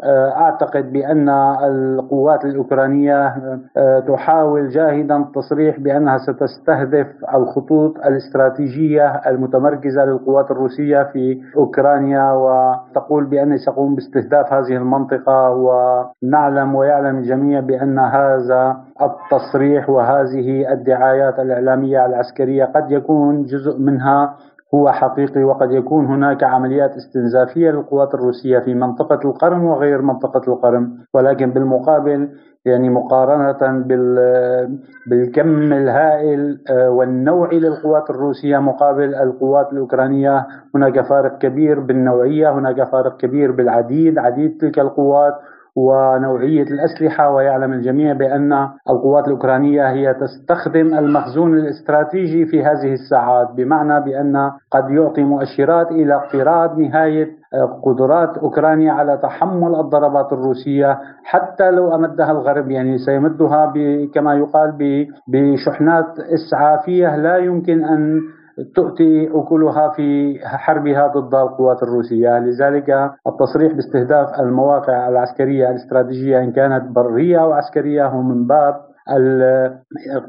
أعتقد 0.03 0.91
بأن 0.91 1.29
القوات 1.63 2.45
الأوكرانية 2.45 3.35
آه، 3.77 3.99
تحاول 3.99 4.69
جاهدا 4.69 5.17
التصريح 5.17 5.79
بأنها 5.79 6.17
ستستهدف 6.17 7.07
الخطوط 7.35 7.97
الاستراتيجية 7.97 9.21
المتمركزة 9.27 10.05
للقوات 10.05 10.51
الروسية 10.51 11.03
في 11.03 11.41
أوكرانيا 11.57 12.31
وتقول 12.31 13.25
بانها 13.25 13.57
ستقوم 13.57 13.95
باستهداف 13.95 14.53
هذه 14.53 14.77
المنطقة 14.77 15.49
ونعلم 15.49 16.75
ويعلم 16.75 17.17
الجميع 17.17 17.59
بأن 17.59 17.99
هذا 17.99 18.77
التصريح 19.01 19.89
وهذه 19.89 20.71
الدعايات 20.73 21.39
الإعلامية 21.39 22.05
العسكرية 22.05 22.65
قد 22.65 22.91
يكون 22.91 23.43
جزء 23.43 23.79
منها 23.79 24.35
هو 24.75 24.91
حقيقي 24.91 25.43
وقد 25.43 25.71
يكون 25.71 26.05
هناك 26.05 26.43
عمليات 26.43 26.95
استنزافية 26.95 27.71
للقوات 27.71 28.13
الروسية 28.13 28.59
في 28.59 28.73
منطقة 28.73 29.19
القرم 29.29 29.65
وغير 29.65 30.01
منطقة 30.01 30.51
القرم 30.53 30.97
ولكن 31.13 31.49
بالمقابل 31.51 32.29
يعني 32.65 32.89
مقارنة 32.89 33.83
بالكم 35.07 35.73
الهائل 35.73 36.61
آه، 36.69 36.89
والنوعي 36.89 37.59
للقوات 37.59 38.09
الروسية 38.09 38.57
مقابل 38.57 39.15
القوات 39.15 39.73
الأوكرانية 39.73 40.47
هناك 40.75 41.01
فارق 41.01 41.37
كبير 41.37 41.79
بالنوعية 41.79 42.51
هناك 42.51 42.83
فارق 42.83 43.17
كبير 43.17 43.51
بالعديد 43.51 44.17
عديد 44.19 44.57
تلك 44.57 44.79
القوات. 44.79 45.33
ونوعية 45.75 46.63
الأسلحة 46.63 47.29
ويعلم 47.29 47.73
الجميع 47.73 48.13
بأن 48.13 48.53
القوات 48.89 49.27
الأوكرانية 49.27 49.89
هي 49.89 50.13
تستخدم 50.13 50.93
المخزون 50.93 51.57
الاستراتيجي 51.57 52.45
في 52.45 52.63
هذه 52.63 52.93
الساعات 52.93 53.47
بمعنى 53.57 54.05
بأن 54.05 54.51
قد 54.71 54.89
يعطي 54.89 55.23
مؤشرات 55.23 55.91
إلى 55.91 56.15
اقتراب 56.15 56.79
نهاية 56.79 57.27
قدرات 57.83 58.37
أوكرانيا 58.37 58.91
على 58.91 59.17
تحمل 59.23 59.75
الضربات 59.75 60.33
الروسية 60.33 60.99
حتى 61.23 61.71
لو 61.71 61.95
أمدها 61.95 62.31
الغرب 62.31 62.71
يعني 62.71 62.97
سيمدها 62.97 63.73
كما 64.13 64.33
يقال 64.35 64.77
بشحنات 65.27 66.05
إسعافية 66.19 67.15
لا 67.15 67.37
يمكن 67.37 67.83
أن 67.85 68.19
تؤتي 68.75 69.29
أكلها 69.33 69.89
في 69.89 70.39
حربها 70.43 71.07
ضد 71.07 71.35
القوات 71.35 71.83
الروسية 71.83 72.39
لذلك 72.39 72.89
التصريح 73.27 73.73
باستهداف 73.73 74.39
المواقع 74.39 75.07
العسكرية 75.09 75.69
الاستراتيجية 75.69 76.39
إن 76.39 76.51
كانت 76.51 76.91
برية 76.95 77.41
أو 77.43 77.53
عسكرية 77.53 78.07
هو 78.07 78.21
من 78.21 78.47
باب 78.47 78.75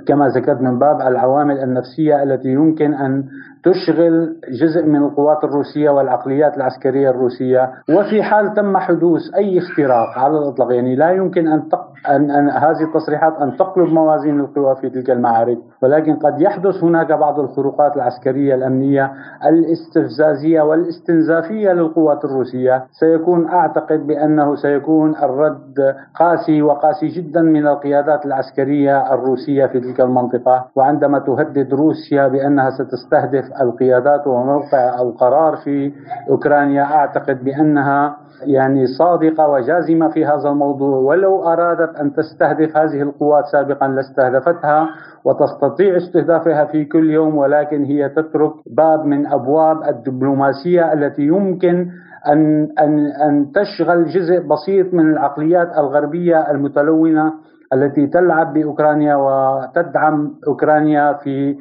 كما 0.07 0.29
ذكرت 0.29 0.61
من 0.61 0.79
باب 0.79 1.01
العوامل 1.01 1.59
النفسية 1.59 2.23
التي 2.23 2.49
يمكن 2.49 2.95
أن 2.95 3.25
تشغل 3.65 4.37
جزء 4.61 4.87
من 4.87 5.03
القوات 5.03 5.45
الروسية 5.45 5.91
والعقليات 5.91 6.57
العسكرية 6.57 7.11
الروسية 7.11 7.71
وفي 7.99 8.23
حال 8.23 8.55
تم 8.55 8.77
حدوث 8.77 9.21
أي 9.37 9.59
اختراق 9.59 10.19
على 10.19 10.39
الإطلاق 10.39 10.75
يعني 10.75 10.97
لا 10.97 11.11
يمكن 11.11 11.47
أن. 11.49 11.63
أن... 12.09 12.31
أن 12.31 12.49
هذه 12.51 12.83
التصريحات 12.83 13.37
أن 13.43 13.57
تقلب 13.57 13.89
موازين 13.93 14.41
القوى 14.41 14.77
في 14.77 14.91
تلك 14.91 15.11
المعارك 15.11 15.59
ولكن 15.83 16.17
قد 16.17 16.41
يحدث 16.41 16.85
هناك 16.85 17.13
بعض 17.13 17.41
الخروقات 17.41 17.97
العسكرية 17.97 18.55
الأمنية 18.55 19.13
الاستفزازية 19.47 20.63
والاستنزافية 20.63 21.73
للقوات 21.73 22.25
الروسية. 22.25 22.85
سيكون 22.93 23.49
أعتقد 23.49 24.07
بأنه 24.07 24.55
سيكون 24.57 25.17
الرد 25.17 25.97
قاسي 26.15 26.63
وقاسي 26.63 27.07
جدا 27.07 27.41
من 27.43 27.67
القيادات 27.67 28.27
العسكرية 28.27 29.15
الروسية 29.15 29.67
في 29.67 29.81
تلك 29.81 30.01
المنطقة. 30.01 30.65
وعندما 30.77 31.19
تهدد 31.19 31.75
روسيا 31.75 32.29
بأنها 32.29 32.71
ستستهدف 32.71 33.45
القيادات 33.61 34.27
وموقع 34.27 35.01
القرار 35.03 35.57
في 35.57 35.93
أوكرانيا 36.31 36.83
أعتقد 36.83 37.45
بأنها 37.45 38.17
يعني 38.43 38.87
صادقه 38.87 39.49
وجازمه 39.49 40.09
في 40.09 40.27
هذا 40.27 40.49
الموضوع 40.49 40.97
ولو 40.99 41.43
أرادت 41.43 41.97
أن 41.97 42.13
تستهدف 42.13 42.77
هذه 42.77 43.03
القوات 43.03 43.45
سابقا 43.53 43.89
لاستهدفتها 43.89 44.89
وتستطيع 45.25 45.97
استهدافها 45.97 46.65
في 46.65 46.85
كل 46.85 47.11
يوم 47.11 47.37
ولكن 47.37 47.85
هي 47.85 48.09
تترك 48.09 48.53
باب 48.67 49.05
من 49.05 49.27
أبواب 49.27 49.83
الدبلوماسية 49.89 50.93
التي 50.93 51.23
يمكن 51.23 51.89
أن 52.29 52.69
أن 52.79 53.07
أن 53.07 53.53
تشغل 53.53 54.05
جزء 54.07 54.41
بسيط 54.41 54.95
من 54.95 55.11
العقليات 55.13 55.69
الغربية 55.79 56.51
المتلونة 56.51 57.33
التي 57.73 58.07
تلعب 58.07 58.53
بأوكرانيا 58.53 59.15
وتدعم 59.17 60.35
أوكرانيا 60.49 61.13
في 61.13 61.57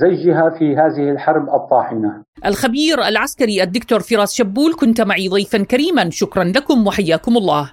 زيها 0.00 0.50
في 0.58 0.76
هذه 0.76 1.10
الحرب 1.10 1.48
الطاحنة. 1.54 2.22
الخبير 2.46 3.08
العسكري 3.08 3.62
الدكتور 3.62 4.00
فراس 4.00 4.34
شبول 4.34 4.74
كنت 4.74 5.00
معي 5.00 5.28
ضيفا 5.28 5.58
كريما 5.58 6.10
شكرا 6.10 6.44
لكم 6.44 6.86
وحياكم 6.86 7.36
الله. 7.36 7.70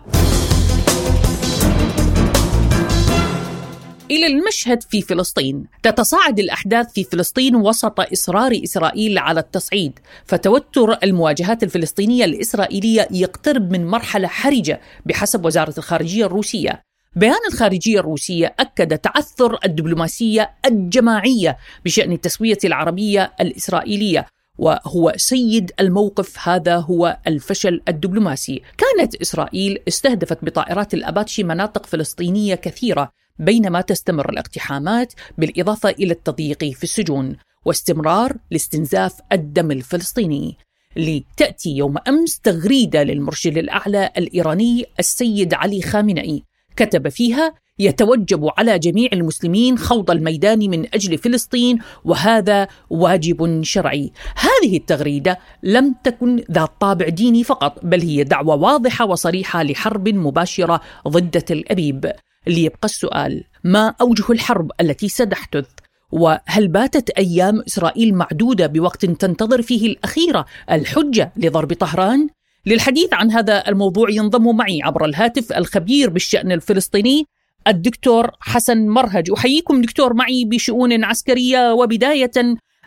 إلى 4.12 4.28
المشهد 4.28 4.84
في 4.84 5.02
فلسطين 5.02 5.66
تتصاعد 5.84 6.40
الأحداث 6.40 6.94
في 6.94 7.04
فلسطين 7.04 7.56
وسط 7.56 8.00
إصرار 8.00 8.52
إسرائيل 8.64 9.18
على 9.18 9.40
التصعيد 9.40 10.00
فتوتر 10.26 10.98
المواجهات 11.04 11.64
الفلسطينية 11.64 12.26
الإسرائيلية 12.26 13.08
يقترب 13.12 13.72
من 13.72 13.88
مرحلة 13.88 14.28
حرجة 14.28 14.80
بحسب 15.06 15.46
وزارة 15.46 15.74
الخارجية 15.78 16.26
الروسية 16.26 16.82
بيان 17.16 17.40
الخارجية 17.52 18.00
الروسية 18.00 18.56
أكد 18.60 18.98
تعثر 18.98 19.58
الدبلوماسية 19.66 20.52
الجماعية 20.66 21.58
بشأن 21.86 22.12
التسوية 22.12 22.58
العربية 22.64 23.34
الإسرائيلية 23.42 24.26
وهو 24.58 25.14
سيد 25.18 25.72
الموقف 25.80 26.48
هذا 26.50 26.76
هو 26.76 27.18
الفشل 27.28 27.82
الدبلوماسي. 27.88 28.62
كانت 28.78 29.16
إسرائيل 29.16 29.80
استهدفت 29.88 30.46
بطائرات 30.46 30.94
الأباتشي 30.94 31.44
مناطق 31.44 31.86
فلسطينية 31.86 32.56
كثيرة 32.56 33.12
بينما 33.40 33.82
تستمر 33.82 34.30
الاقتحامات 34.30 35.14
بالإضافة 35.38 35.90
إلى 35.90 36.14
التضييق 36.14 36.64
في 36.64 36.84
السجون 36.84 37.36
واستمرار 37.66 38.34
لاستنزاف 38.52 39.14
الدم 39.32 39.72
الفلسطيني. 39.72 40.58
لتأتي 40.96 41.70
يوم 41.70 41.96
أمس 42.08 42.40
تغريدة 42.40 43.04
للمرشد 43.04 43.58
الأعلى 43.58 44.12
الإيراني 44.18 44.86
السيد 45.00 45.54
علي 45.54 45.82
خامنئي 45.82 46.44
كتب 46.76 47.10
فيها 47.10 47.54
يتوجب 47.80 48.50
على 48.58 48.80
جميع 48.80 49.10
المسلمين 49.14 49.78
خوض 49.78 50.12
الميدان 50.12 50.60
من 50.60 50.86
أجل 50.94 51.18
فلسطين 51.18 51.80
وهذا 52.06 52.68
واجب 52.90 53.64
شرعي. 53.64 54.12
هذه 54.36 54.78
التغريدة 54.78 55.40
لم 55.64 55.96
تكن 56.04 56.44
ذات 56.52 56.72
طابع 56.80 57.10
ديني 57.10 57.44
فقط 57.44 57.80
بل 57.84 58.02
هي 58.02 58.24
دعوة 58.24 58.56
واضحة 58.56 59.06
وصريحة 59.06 59.64
لحرب 59.64 60.10
مباشرة 60.10 60.82
ضد 61.08 61.42
تل 61.42 61.64
أبيب. 61.68 62.12
ليبقى 62.48 62.86
السؤال 62.86 63.44
ما 63.64 63.96
أوجه 64.02 64.32
الحرب 64.32 64.72
التي 64.82 65.10
ستحدث؟ 65.10 65.66
وهل 66.12 66.68
باتت 66.68 67.10
أيام 67.10 67.62
إسرائيل 67.68 68.16
معدودة 68.16 68.68
بوقت 68.68 69.06
تنتظر 69.06 69.62
فيه 69.62 69.88
الأخيرة 69.88 70.46
الحجة 70.72 71.32
لضرب 71.38 71.74
طهران؟ 71.74 72.30
للحديث 72.66 73.14
عن 73.14 73.32
هذا 73.32 73.64
الموضوع 73.68 74.10
ينضم 74.10 74.56
معي 74.56 74.80
عبر 74.84 75.06
الهاتف 75.06 75.54
الخبير 75.54 76.10
بالشأن 76.10 76.52
الفلسطيني 76.52 77.26
الدكتور 77.68 78.32
حسن 78.40 78.88
مرهج. 78.88 79.32
أحييكم 79.32 79.82
دكتور 79.82 80.14
معي 80.14 80.46
بشؤون 80.46 81.04
عسكرية 81.04 81.74
وبداية. 81.74 82.32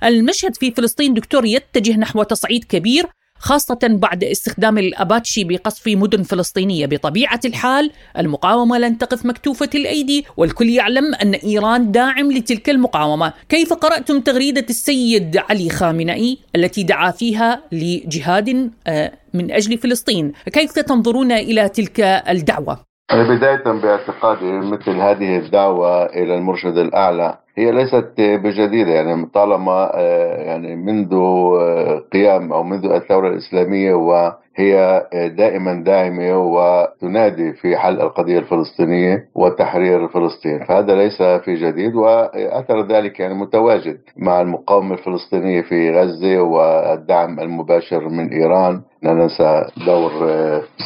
المشهد 0.05 0.57
في 0.57 0.71
فلسطين 0.71 1.15
دكتور 1.15 1.47
يتجه 1.47 1.97
نحو 1.97 2.23
تصعيد 2.23 2.65
كبير 2.65 3.07
خاصة 3.41 3.79
بعد 3.83 4.25
استخدام 4.25 4.79
الأباتشي 4.79 5.45
بقصف 5.45 5.89
مدن 5.89 6.23
فلسطينية. 6.23 6.87
بطبيعة 6.87 7.41
الحال 7.45 7.91
المقاومة 8.19 8.79
لن 8.79 8.99
تقف 8.99 9.27
مكتوفة 9.27 9.71
الأيدي 9.75 10.25
والكل 10.37 10.69
يعلم 10.69 11.15
أن 11.15 11.35
إيران 11.35 11.93
داعم 11.93 12.33
لتلك 12.33 12.71
المقاومة. 12.71 13.33
كيف 13.49 13.73
قرأتم 13.73 14.21
تغريدة 14.21 14.67
السيد 14.71 15.37
علي 15.37 15.71
خامنئي 15.71 16.39
التي 16.57 16.83
دعا 16.83 17.11
فيها 17.11 17.63
لجهاد 17.73 18.71
آه، 18.87 19.13
من 19.35 19.51
أجل 19.51 19.79
فلسطين 19.79 20.33
كيف 20.53 20.73
تنظرون 20.73 21.33
إلى 21.33 21.69
تلك 21.69 22.01
الدعوة؟ 22.01 22.79
بداية 23.13 23.63
باعتقادي 23.65 24.53
مثل 24.53 24.91
هذه 24.91 25.39
الدعوة 25.39 26.05
إلى 26.05 26.35
المرشد 26.35 26.77
الأعلى 26.79 27.39
هي 27.59 27.73
ليست 27.73 28.13
بجديدة 28.19 28.91
يعني 28.91 29.27
طالما 29.27 29.91
آه، 29.95 30.43
يعني 30.43 30.77
منذ 30.77 31.15
آه، 31.15 32.05
قيام 32.13 32.53
أو 32.53 32.63
منذ 32.63 32.85
الثورة 32.85 33.29
الإسلامية 33.29 33.95
وهي 33.95 35.07
دائما 35.37 35.83
داعمة 35.85 36.39
وتنادي 36.39 37.53
في 37.53 37.77
حل 37.77 38.01
القضية 38.01 38.39
الفلسطينية 38.39 39.29
وتحرير 39.35 40.09
فلسطين 40.09 40.65
فهذا 40.65 40.95
ليس 40.95 41.23
في 41.23 41.55
جديد 41.55 41.95
وأثر 41.95 42.87
ذلك 42.87 43.21
يعني 43.21 43.35
متواجد 43.35 44.01
مع 44.17 44.41
المقاومة 44.41 44.95
الفلسطينية 44.95 45.63
في 45.63 45.91
غزة 45.91 46.41
والدعم 46.41 47.41
المباشر 47.41 48.09
من 48.09 48.29
إيران 48.33 48.83
لا 49.03 49.15
ننسى 49.15 49.65
دور 49.87 50.11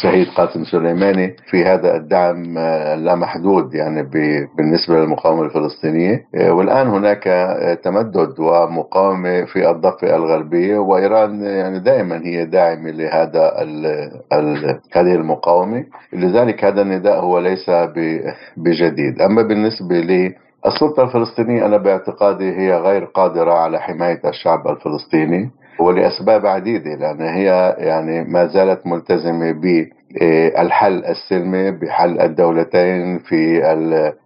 شهيد 0.03 0.29
آه، 0.29 0.35
قاسم 0.35 0.65
سليماني 0.65 1.37
في 1.51 1.65
هذا 1.65 1.97
الدعم 1.97 2.59
اللامحدود 2.59 3.75
يعني 3.75 4.03
بالنسبة 4.57 4.95
للمقاومة 4.95 5.43
الفلسطينية. 5.43 6.27
والآن 6.35 6.89
هناك 6.89 7.25
تمدد 7.85 8.41
ومقاومة 8.41 9.45
في 9.45 9.71
الضفة 9.71 10.17
الغربية 10.17 10.79
وإيران 10.79 11.45
يعني 11.45 11.79
دائما 11.79 12.21
هي 12.27 12.45
داعمة 12.45 12.91
لهذا 12.91 13.53
هذه 14.93 15.15
المقاومة. 15.15 15.85
لذلك 16.13 16.65
هذا 16.65 16.83
النداء 16.83 17.21
هو 17.21 17.39
ليس 17.39 17.71
بجديد. 18.57 19.21
أما 19.21 19.43
بالنسبة 19.43 20.01
لي 20.01 20.35
السلطة 20.67 21.03
الفلسطينية 21.03 21.67
أنا 21.67 21.77
باعتقادي 21.77 22.57
هي 22.57 22.77
غير 22.77 23.05
قادرة 23.05 23.53
على 23.53 23.81
حماية 23.81 24.21
الشعب 24.25 24.69
الفلسطيني. 24.69 25.51
ولأسباب 25.83 26.47
عديدة 26.47 26.95
لأن 26.95 27.21
هي 27.21 27.77
يعني 27.79 28.25
ما 28.25 28.47
زالت 28.47 28.87
ملتزمة 28.87 29.53
ب 29.53 29.87
الحل 30.59 31.05
السلمي 31.05 31.71
بحل 31.71 32.21
الدولتين 32.21 33.19
في 33.19 33.59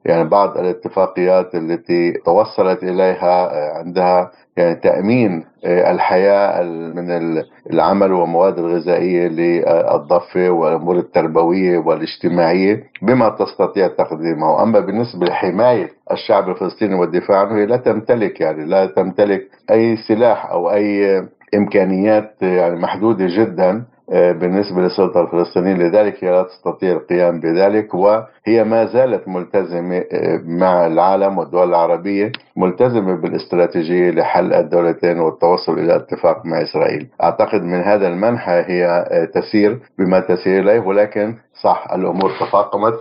يعني 0.05 0.29
بعض 0.29 0.59
الاتفاقيات 0.59 1.55
التي 1.55 2.13
توصلت 2.13 2.83
إليها 2.83 3.51
عندها 3.79 4.31
يعني 4.57 4.75
تأمين 4.75 5.45
إيه، 5.65 5.91
الحياة 5.91 6.63
من 6.95 7.41
العمل 7.71 8.13
والمواد 8.13 8.59
الغذائية 8.59 9.29
للضفة 9.29 10.51
والأمور 10.51 10.97
التربوية 10.97 11.79
والاجتماعية 11.79 12.85
بما 13.03 13.29
تستطيع 13.29 13.87
تقديمه، 13.89 14.63
اما 14.63 14.81
بالنسبة 14.81 15.27
لحماية 15.27 15.89
الشعب 16.13 16.49
الفلسطيني 16.49 16.95
والدفاع 16.95 17.39
عنه 17.41 17.57
هي 17.59 17.67
لا 17.67 17.77
تمتلك 17.77 18.41
يعني 18.41 18.65
لا 18.65 18.87
تمتلك 18.87 19.43
أي 19.71 19.97
سلاح 19.97 20.51
أو 20.51 20.71
أي 20.71 21.23
إمكانيات 21.55 22.35
يعني 22.43 22.77
محدودة 22.77 23.27
جدا 23.29 23.85
آه، 24.13 24.33
بالنسبة 24.33 24.81
للسلطة 24.83 25.21
الفلسطينية. 25.21 25.75
لذلك 25.75 26.25
هي 26.25 26.31
لا 26.31 26.43
تستطيع 26.43 26.93
القيام 26.93 27.41
بذلك 27.41 27.95
وهي 27.95 28.65
ما 28.65 28.85
زالت 28.87 29.29
ملتزمة 29.29 30.05
آه، 30.13 30.41
مع 30.47 30.87
العالم 30.87 31.39
والدول 31.39 31.69
العربية 31.69 32.33
ملتزمة 32.57 33.15
بالاستراتيجية 33.17 34.11
لحل 34.11 34.53
الدولتين 34.53 35.19
والتوصل 35.21 35.79
إلى 35.79 35.97
اتفاق 35.97 36.47
مع 36.47 36.63
إسرائيل. 36.63 37.09
أعتقد 37.23 37.63
من 37.63 37.81
هذا 37.81 38.09
المنحى 38.09 38.53
هي 38.67 38.87
آه، 39.11 39.25
تسير 39.25 39.79
بما 39.99 40.21
تسير 40.21 40.63
إليه 40.63 40.81
ولكن 40.81 41.35
صح 41.63 41.87
الأمور 41.93 42.31
تفاقمت. 42.41 43.01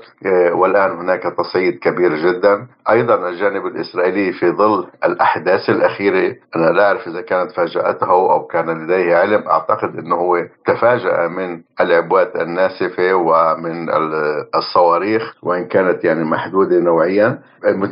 والآن 0.52 0.92
هناك 0.92 1.24
تصعيد 1.38 1.80
كبير 1.80 2.16
جدا. 2.16 2.68
أيضا 2.90 3.30
الجانب 3.30 3.66
الإسرائيلي 3.66 4.34
في 4.34 4.52
ظل 4.52 4.88
الأحداث 5.06 5.70
الأخيرة 5.70 6.36
أنا 6.56 6.70
لا 6.72 6.88
أعرف 6.88 7.08
إذا 7.08 7.22
كانت 7.22 7.52
فاجأته 7.52 8.12
أو 8.12 8.44
كان 8.48 8.84
لديه 8.86 9.16
علم. 9.16 9.48
أعتقد 9.48 9.96
إنه 10.00 10.16
هو 10.16 10.46
تفاجأ 10.66 11.28
من 11.28 11.62
العبوات 11.82 12.36
الناسفة 12.36 13.14
ومن 13.14 13.90
الصواريخ 14.56 15.34
وإن 15.44 15.66
كانت 15.66 16.04
يعني 16.06 16.24
محدودة 16.24 16.80
نوعيا 16.80 17.40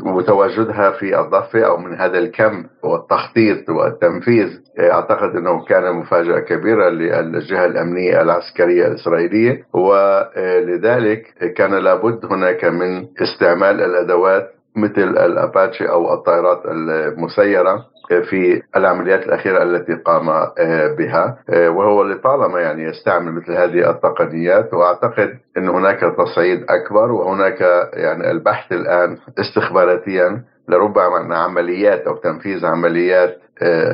متواجدها 0.03 0.91
في 0.91 1.19
الضفة 1.19 1.65
أو 1.65 1.77
من 1.77 1.93
هذا 1.95 2.19
الكم 2.19 2.63
والتخطيط 2.83 3.69
والتنفيذ. 3.69 4.47
أعتقد 4.79 5.35
أنه 5.35 5.65
كان 5.65 5.95
مفاجأة 5.95 6.39
كبيرة 6.39 6.89
للجهة 6.89 7.65
الأمنية 7.65 8.21
العسكرية 8.21 8.87
الإسرائيلية 8.87 9.63
ولذلك 9.73 11.53
كان 11.57 11.73
لابد 11.75 12.25
هناك 12.25 12.65
من 12.65 13.05
استعمال 13.21 13.81
الأدوات 13.81 14.49
مثل 14.75 15.01
الأباتشي 15.01 15.89
أو 15.89 16.13
الطائرات 16.13 16.61
المسيرة 16.65 17.85
في 18.29 18.61
العمليات 18.75 19.25
الأخيرة 19.25 19.63
التي 19.63 19.93
قام 19.93 20.29
آه، 20.29 20.95
بها 20.97 21.37
آه، 21.49 21.69
وهو 21.69 22.03
لطالما 22.03 22.59
يعني 22.59 22.83
يستعمل 22.83 23.31
مثل 23.31 23.51
هذه 23.51 23.89
التقنيات 23.89 24.73
وأعتقد 24.73 25.37
أن 25.57 25.69
هناك 25.69 25.99
تصعيد 26.17 26.65
أكبر 26.69 27.11
وهناك 27.11 27.61
يعني 27.93 28.31
البحث 28.31 28.71
الآن 28.71 29.17
استخباراتيا 29.39 30.43
لربما 30.67 31.37
عمليات 31.37 32.01
أو 32.07 32.15
تنفيذ 32.15 32.65
عمليات 32.65 33.42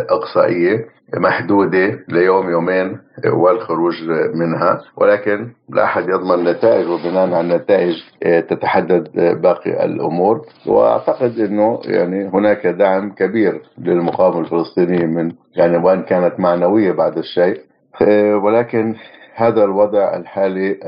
إقصائية 0.10 0.86
محدودة 1.14 2.00
ليوم 2.08 2.50
يومين 2.50 2.98
والخروج 3.34 3.94
منها. 4.36 4.82
ولكن 4.98 5.50
لا 5.70 5.84
أحد 5.84 6.10
يضمن 6.10 6.44
نتائج 6.44 6.88
وبناء 6.88 7.34
على 7.34 7.42
النتائج 7.42 7.94
تتحدد 8.22 9.10
باقي 9.42 9.86
الأمور. 9.86 10.46
وأعتقد 10.68 11.40
أنه 11.40 11.80
يعني 11.86 12.28
هناك 12.34 12.68
دعم 12.68 13.12
كبير 13.12 13.62
للمقاومة 13.78 14.40
الفلسطينية 14.40 15.06
من 15.06 15.32
يعني 15.56 15.78
وإن 15.78 16.02
كانت 16.04 16.40
معنوية 16.40 16.92
بعد 16.92 17.18
الشيء. 17.18 17.62
ولكن 18.44 18.96
هذا 19.36 19.64
الوضع 19.64 20.16
الحالي 20.16 20.80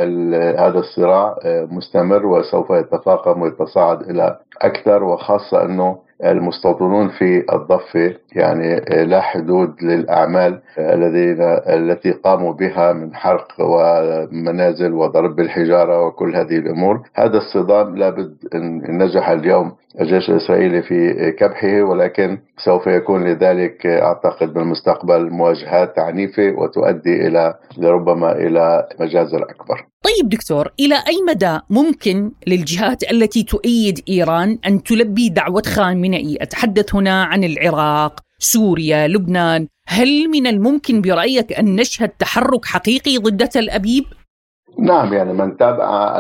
هذا 0.60 0.80
الصراع 0.80 1.36
مستمر 1.46 2.26
وسوف 2.26 2.70
يتفاقم 2.70 3.42
ويتصاعد 3.42 4.02
إلى 4.02 4.38
أكثر. 4.62 5.04
وخاصة 5.04 5.66
إنه 5.66 5.98
المستوطنون 6.26 7.10
في 7.10 7.46
الضفة 7.54 8.14
يعني 8.36 8.80
لا 9.06 9.22
حدود 9.22 9.84
للأعمال 9.84 10.60
الذين 10.78 11.38
التي 11.68 12.12
قاموا 12.12 12.54
بها 12.54 12.94
من 12.94 13.16
حرق 13.16 13.48
ومنازل 13.60 14.94
وضرب 14.94 15.36
بالحجارة 15.36 16.06
وكل 16.08 16.36
هذه 16.36 16.58
الأمور. 16.58 17.02
هذا 17.16 17.38
الصدام 17.38 17.96
لابد 17.98 18.36
أن 18.56 18.98
نجح 18.98 19.30
اليوم 19.30 19.72
الجيش 20.02 20.30
الإسرائيلي 20.30 20.82
في 20.82 21.32
كبحه 21.32 21.82
ولكن 21.84 22.38
سوف 22.66 22.88
يكون 22.88 23.24
لذلك 23.24 23.86
أعتقد 23.86 24.54
بالمستقبل 24.54 25.30
مواجهات 25.30 26.00
عنيفة 26.00 26.52
وتؤدي 26.58 27.28
إلى 27.28 27.54
لربما 27.78 28.32
إلى 28.32 28.88
مجازر 29.00 29.44
أكبر. 29.44 29.90
طيب 30.04 30.30
دكتور 30.30 30.72
إلى 30.80 30.96
أي 30.96 31.22
مدى 31.28 31.60
ممكن 31.70 32.32
للجهات 32.48 33.12
التي 33.12 33.44
تؤيد 33.44 34.04
إيران 34.10 34.60
أن 34.66 34.84
تلبي 34.84 35.30
دعوة 35.30 35.64
خامنئي 35.66 36.38
أتحدث 36.42 36.96
هنا 36.96 37.24
عن 37.24 37.44
العراق 37.44 38.20
سوريا 38.40 39.08
لبنان 39.08 39.68
هل 39.88 40.28
من 40.30 40.48
الممكن 40.48 41.02
برأيك 41.02 41.54
أن 41.54 41.76
نشهد 41.76 42.10
تحرك 42.10 42.66
حقيقي 42.66 43.18
ضد 43.18 43.48
تل 43.48 43.70
أبيب؟ 43.70 44.06
نعم 44.80 45.14
يعني 45.14 45.34
من 45.34 45.58
تابع 45.58 46.20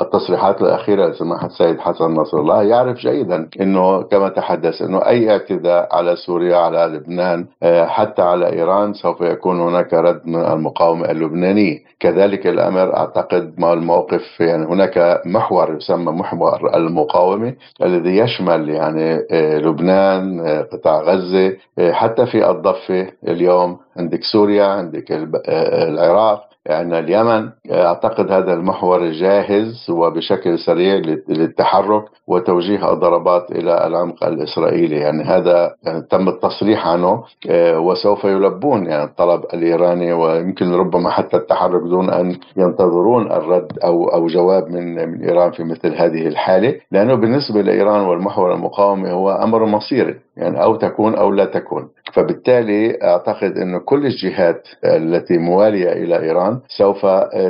التصريحات 0.00 0.62
الأخيرة 0.62 1.06
لسماحة 1.06 1.46
السيد 1.46 1.80
حسن 1.80 2.04
نصر 2.14 2.40
الله 2.40 2.62
يعرف 2.62 2.96
جيدا 2.96 3.48
أنه 3.60 4.02
كما 4.02 4.28
تحدث 4.28 4.82
أنه 4.82 4.98
أي 4.98 5.30
اعتداء 5.30 5.88
على 5.96 6.16
سوريا 6.16 6.56
على 6.56 6.86
لبنان 6.96 7.46
آه، 7.62 7.86
حتى 7.86 8.22
على 8.22 8.52
إيران 8.52 8.94
سوف 8.94 9.20
يكون 9.20 9.60
هناك 9.60 9.94
رد 9.94 10.20
من 10.24 10.40
المقاومة 10.44 11.10
اللبنانية 11.10 11.78
كذلك 12.00 12.46
الأمر 12.46 12.96
أعتقد 12.96 13.54
ما 13.58 13.72
الموقف 13.72 14.40
يعني 14.40 14.66
هناك 14.66 15.20
محور 15.26 15.76
يسمى 15.76 16.12
محور 16.12 16.76
المقاومة 16.76 17.54
الذي 17.82 18.16
يشمل 18.18 18.68
يعني 18.68 19.26
آه، 19.30 19.58
لبنان 19.58 20.40
آه، 20.40 20.62
قطاع 20.62 21.00
غزة 21.00 21.56
حتى 21.92 22.26
في 22.26 22.50
الضفة 22.50 23.08
اليوم 23.28 23.76
عندك 23.96 24.20
سوريا 24.32 24.64
عندك 24.64 25.04
العراق. 25.48 26.51
يعني 26.66 26.98
اليمن 26.98 27.48
أعتقد 27.70 28.30
هذا 28.32 28.52
المحور 28.54 29.10
جاهز 29.10 29.90
وبشكل 29.90 30.58
سريع 30.58 30.94
للتحرك 31.28 32.04
وتوجيه 32.26 32.92
الضربات 32.92 33.50
إلى 33.52 33.86
العمق 33.86 34.24
الإسرائيلي. 34.24 34.96
يعني 34.96 35.22
هذا 35.24 35.74
يعني 35.82 36.02
تم 36.10 36.28
التصريح 36.28 36.86
عنه 36.88 37.24
آه، 37.50 37.78
وسوف 37.80 38.24
يلبون 38.24 38.86
يعني 38.86 39.04
الطلب 39.04 39.44
الإيراني 39.54 40.12
ويمكن 40.12 40.72
ربما 40.72 41.10
حتى 41.10 41.36
التحرك 41.36 41.82
دون 41.82 42.10
أن 42.10 42.36
ينتظرون 42.56 43.32
الرد 43.32 43.78
أو 43.84 44.08
أو 44.08 44.26
جواب 44.26 44.68
من 44.68 45.08
من 45.08 45.22
إيران 45.24 45.50
في 45.50 45.64
مثل 45.64 45.94
هذه 45.94 46.26
الحالة. 46.26 46.74
لأنه 46.90 47.14
بالنسبة 47.14 47.62
لإيران 47.62 48.00
والمحور 48.00 48.54
المقاومه 48.54 49.10
هو 49.10 49.30
أمر 49.30 49.64
مصيري 49.64 50.14
يعني 50.36 50.62
أو 50.62 50.76
تكون 50.76 51.14
أو 51.14 51.30
لا 51.32 51.44
تكون. 51.44 51.88
فبالتالي 52.12 52.98
أعتقد 53.02 53.58
إنه 53.58 53.78
كل 53.78 54.06
الجهات 54.06 54.68
التي 54.84 55.38
موالية 55.38 55.92
إلى 55.92 56.20
إيران 56.22 56.60
سوف 56.68 57.06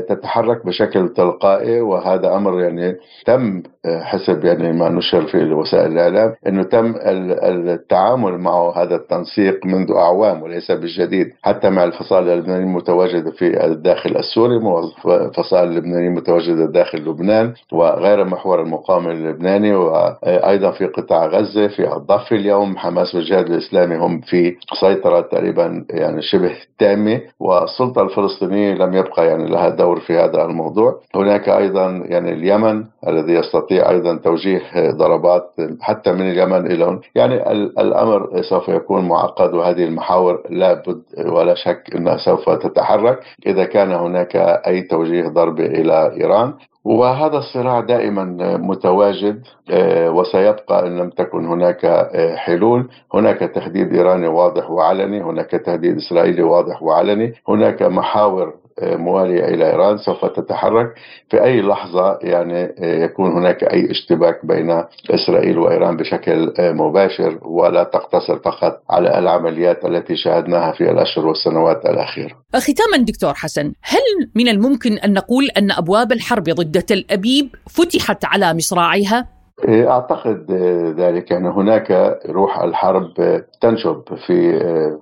تتحرك 0.08 0.66
بشكل 0.66 1.08
تلقائي 1.08 1.80
وهذا 1.80 2.36
أمر 2.36 2.60
يعني 2.60 2.96
تم 3.26 3.62
حسب 3.86 4.44
يعني 4.44 4.72
ما 4.72 4.88
نشر 4.88 5.26
في 5.26 5.52
وسائل 5.52 5.92
الإعلام 5.92 6.34
أنه 6.46 6.62
تم 6.62 6.94
التعامل 7.02 8.38
معه 8.38 8.82
هذا 8.82 8.94
التنسيق 8.96 9.66
منذ 9.66 9.90
أعوام 9.92 10.42
وليس 10.42 10.70
بالجديد 10.70 11.32
حتى 11.42 11.70
مع 11.70 11.84
الفصائل 11.84 12.28
اللبنانية 12.28 12.64
المتواجدة 12.64 13.30
في 13.30 13.64
الداخل 13.64 14.16
السوري 14.16 14.56
والفصائل 15.04 15.68
اللبنانية 15.68 16.08
المتواجدة 16.08 16.66
داخل 16.66 16.98
لبنان 16.98 17.52
وغير 17.72 18.24
محور 18.24 18.62
المقاومة 18.62 19.10
اللبناني 19.10 19.74
وأيضا 19.74 20.70
في 20.70 20.86
قطاع 20.86 21.26
غزة 21.26 21.68
في 21.68 21.92
الضفة 21.96 22.36
اليوم 22.36 22.76
حماس 22.76 23.14
والجهاد 23.14 23.46
الإسلامي 23.46 23.96
هم 23.96 24.20
في 24.20 24.51
سيطرة 24.80 25.20
تقريبا 25.20 25.84
يعني 25.90 26.22
شبه 26.22 26.52
تامة 26.78 27.20
والسلطة 27.40 28.02
الفلسطينية 28.02 28.74
لم 28.74 28.94
يبقى 28.94 29.26
يعني 29.26 29.46
لها 29.50 29.68
دور 29.68 30.00
في 30.00 30.18
هذا 30.18 30.44
الموضوع. 30.44 31.00
هناك 31.14 31.48
أيضا 31.48 32.02
يعني 32.06 32.32
اليمن 32.32 32.84
الذي 33.08 33.32
يستطيع 33.32 33.90
أيضا 33.90 34.16
توجيه 34.16 34.62
ضربات 34.90 35.50
حتى 35.80 36.12
من 36.12 36.30
اليمن 36.30 36.66
إلى 36.66 36.98
يعني 37.14 37.50
الأمر 37.80 38.42
سوف 38.42 38.68
يكون 38.68 39.08
معقد 39.08 39.54
وهذه 39.54 39.84
المحاور 39.84 40.42
لا 40.50 40.74
بد 40.74 41.02
ولا 41.26 41.54
شك 41.54 41.82
أنها 41.96 42.16
سوف 42.16 42.50
تتحرك. 42.50 43.18
إذا 43.46 43.64
كان 43.64 43.92
هناك 43.92 44.36
أي 44.66 44.82
توجيه 44.82 45.28
ضربة 45.28 45.66
إلى 45.66 46.12
إيران 46.20 46.54
وهذا 46.84 47.38
الصراع 47.38 47.80
دائما 47.80 48.24
متواجد 48.56 49.42
آه، 49.70 50.10
وسيبقى 50.10 50.86
إن 50.86 50.98
لم 50.98 51.10
تكن 51.10 51.46
هناك 51.46 51.84
آه، 51.84 52.36
حلول، 52.36 52.88
هناك 53.14 53.38
تهديد 53.38 53.94
إيراني 53.94 54.28
واضح 54.28 54.70
وعلني، 54.70 55.22
هناك 55.22 55.50
تهديد 55.50 55.96
إسرائيلي 55.96 56.42
واضح 56.42 56.82
وعلني، 56.82 57.34
هناك 57.48 57.82
محاور 57.82 58.54
موالية 58.82 59.44
إلى 59.44 59.70
إيران 59.70 59.98
سوف 59.98 60.24
تتحرك 60.24 60.94
في 61.30 61.44
أي 61.44 61.62
لحظة 61.62 62.18
يعني 62.22 62.74
يكون 62.78 63.32
هناك 63.32 63.64
أي 63.64 63.90
اشتباك 63.90 64.46
بين 64.46 64.84
إسرائيل 65.10 65.58
وإيران 65.58 65.96
بشكل 65.96 66.52
مباشر 66.58 67.38
ولا 67.42 67.84
تقتصر 67.84 68.38
فقط 68.38 68.82
على 68.90 69.18
العمليات 69.18 69.84
التي 69.84 70.16
شاهدناها 70.16 70.72
في 70.72 70.90
الأشهر 70.90 71.26
والسنوات 71.26 71.86
الأخيرة 71.86 72.34
ختاما 72.54 73.04
دكتور 73.04 73.34
حسن 73.34 73.72
هل 73.82 74.28
من 74.34 74.48
الممكن 74.48 74.92
أن 74.92 75.12
نقول 75.12 75.48
أن 75.58 75.70
أبواب 75.70 76.12
الحرب 76.12 76.44
ضد 76.44 76.82
تل 76.82 77.04
أبيب 77.10 77.48
فتحت 77.70 78.24
على 78.24 78.54
مصراعيها؟ 78.54 79.41
إيه، 79.68 79.90
أعتقد 79.90 80.50
ذلك 80.98 81.30
يعني 81.30 81.48
هناك 81.48 82.18
روح 82.28 82.62
الحرب 82.62 83.12
تنشب 83.60 84.02
في 84.26 84.56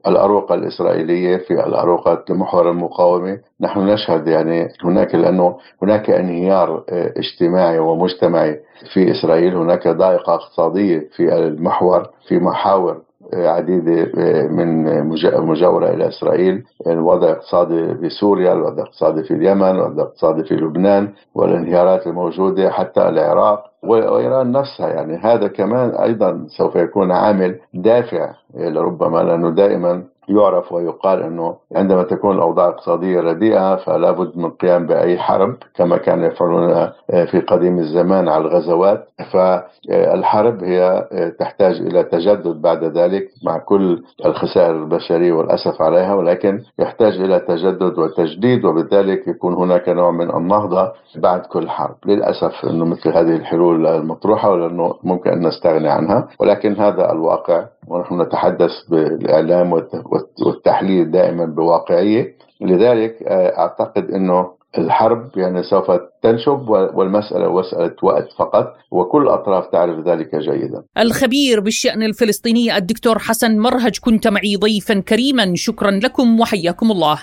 الأروقة 0.07 0.55
الإسرائيلية 0.55 1.37
في 1.37 1.51
الأروقة 1.67 2.25
لمحور 2.31 2.71
المقاومة، 2.71 3.39
نحن 3.61 3.81
نشهد 3.81 4.29
يعني 4.29 4.69
هناك 4.85 5.15
لأنه 5.15 5.57
هناك 5.83 6.11
انهيار 6.11 6.85
اجتماعي 6.91 7.79
ومجتمعي 7.79 8.61
في 8.93 9.11
إسرائيل، 9.11 9.57
هناك 9.57 9.89
ضائقة 9.89 10.35
اقتصادية 10.35 11.09
في 11.17 11.35
المحور 11.39 12.07
في 12.29 12.39
محاور 12.39 13.01
عديدة 13.35 14.13
من 14.49 14.85
مجاورة 15.47 15.91
إلى 15.91 16.09
إسرائيل. 16.09 16.65
الوضع 16.87 17.27
الاقتصادي 17.29 17.95
في 17.95 18.09
سوريا 18.09 18.53
الوضع 18.53 18.83
الاقتصادي 18.83 19.23
في 19.23 19.35
اليمن 19.35 19.71
الوضع 19.71 19.93
الاقتصادي 20.03 20.45
في 20.45 20.55
لبنان 20.55 21.09
والانهيارات 21.35 22.07
الموجودة 22.07 22.71
حتى 22.71 23.09
العراق 23.09 23.65
وإيران 23.83 24.53
نفسها. 24.53 24.89
يعني 24.89 25.17
هذا 25.17 25.49
كمان 25.49 25.91
أيضا 25.91 26.47
سوف 26.49 26.77
يكون 26.77 27.13
عامل 27.13 27.59
دافع 27.75 28.31
لربما 28.55 29.19
لأنه 29.19 29.51
دائما 29.51 30.03
يعرف 30.31 30.73
ويقال 30.73 31.23
إنه 31.23 31.57
عندما 31.77 32.03
تكون 32.03 32.37
الأوضاع 32.37 32.69
الاقتصاديه 32.69 33.21
رديئة 33.21 33.77
فلا 33.77 34.11
بد 34.11 34.37
من 34.37 34.45
القيام 34.45 34.87
بأي 34.87 35.19
حرب 35.19 35.55
كما 35.75 35.97
كانوا 35.97 36.27
يفعلون 36.27 36.89
في 37.31 37.41
قديم 37.49 37.79
الزمان 37.79 38.29
على 38.29 38.45
الغزوات. 38.45 39.07
فالحرب 39.89 40.65
هي 40.65 41.07
تحتاج 41.39 41.75
إلى 41.81 42.03
تجدد 42.03 42.63
بعد 42.63 42.85
ذلك 42.85 43.29
مع 43.45 43.59
كل 43.59 44.03
الخسائر 44.27 44.71
البشرية 44.77 45.33
والأسف 45.33 45.83
عليها 45.83 46.15
ولكن 46.15 46.61
يحتاج 46.79 47.21
إلى 47.21 47.41
تجدد 47.41 47.99
وتجديد 47.99 48.65
وبذلك 48.65 49.29
يكون 49.29 49.55
هناك 49.55 49.89
نوع 49.89 50.11
من 50.11 50.31
النهضة 50.31 50.93
بعد 51.17 51.41
كل 51.41 51.69
حرب. 51.71 51.95
للأسف 52.07 52.65
إنه 52.65 52.85
مثل 52.85 53.09
هذه 53.09 53.37
الحلول 53.37 53.87
المطروحة 53.87 54.51
ولأنه 54.51 54.95
ممكن 55.05 55.31
أن 55.31 55.47
نستغني 55.47 55.89
عنها 55.89 56.29
ولكن 56.41 56.77
هذا 56.77 57.13
الواقع 57.13 57.65
ونحن 57.89 58.21
نتحدث 58.21 58.71
بالإعلام 58.91 59.73
والتحليل 60.47 61.11
دائما 61.11 61.45
بواقعية. 61.45 62.35
لذلك 62.61 63.23
آه، 63.23 63.59
أعتقد 63.59 64.11
إنه 64.11 64.61
الحرب 64.79 65.31
يعني 65.37 65.63
سوف 65.63 65.91
تنشب 66.23 66.69
والمسألة 66.69 67.53
مسألة 67.53 67.95
وقت 68.03 68.29
فقط 68.39 68.67
وكل 68.91 69.23
الأطراف 69.23 69.67
تعرف 69.67 70.07
ذلك 70.07 70.37
جيدا. 70.37 70.83
الخبير 70.99 71.61
بالشأن 71.61 72.03
الفلسطيني 72.03 72.77
الدكتور 72.77 73.19
حسن 73.19 73.59
مرهج 73.59 73.99
كنت 74.01 74.29
معي 74.29 74.57
ضيفا 74.57 75.01
كريما. 75.01 75.53
شكرا 75.55 75.91
لكم 75.91 76.41
وحياكم 76.41 76.91
الله. 76.91 77.19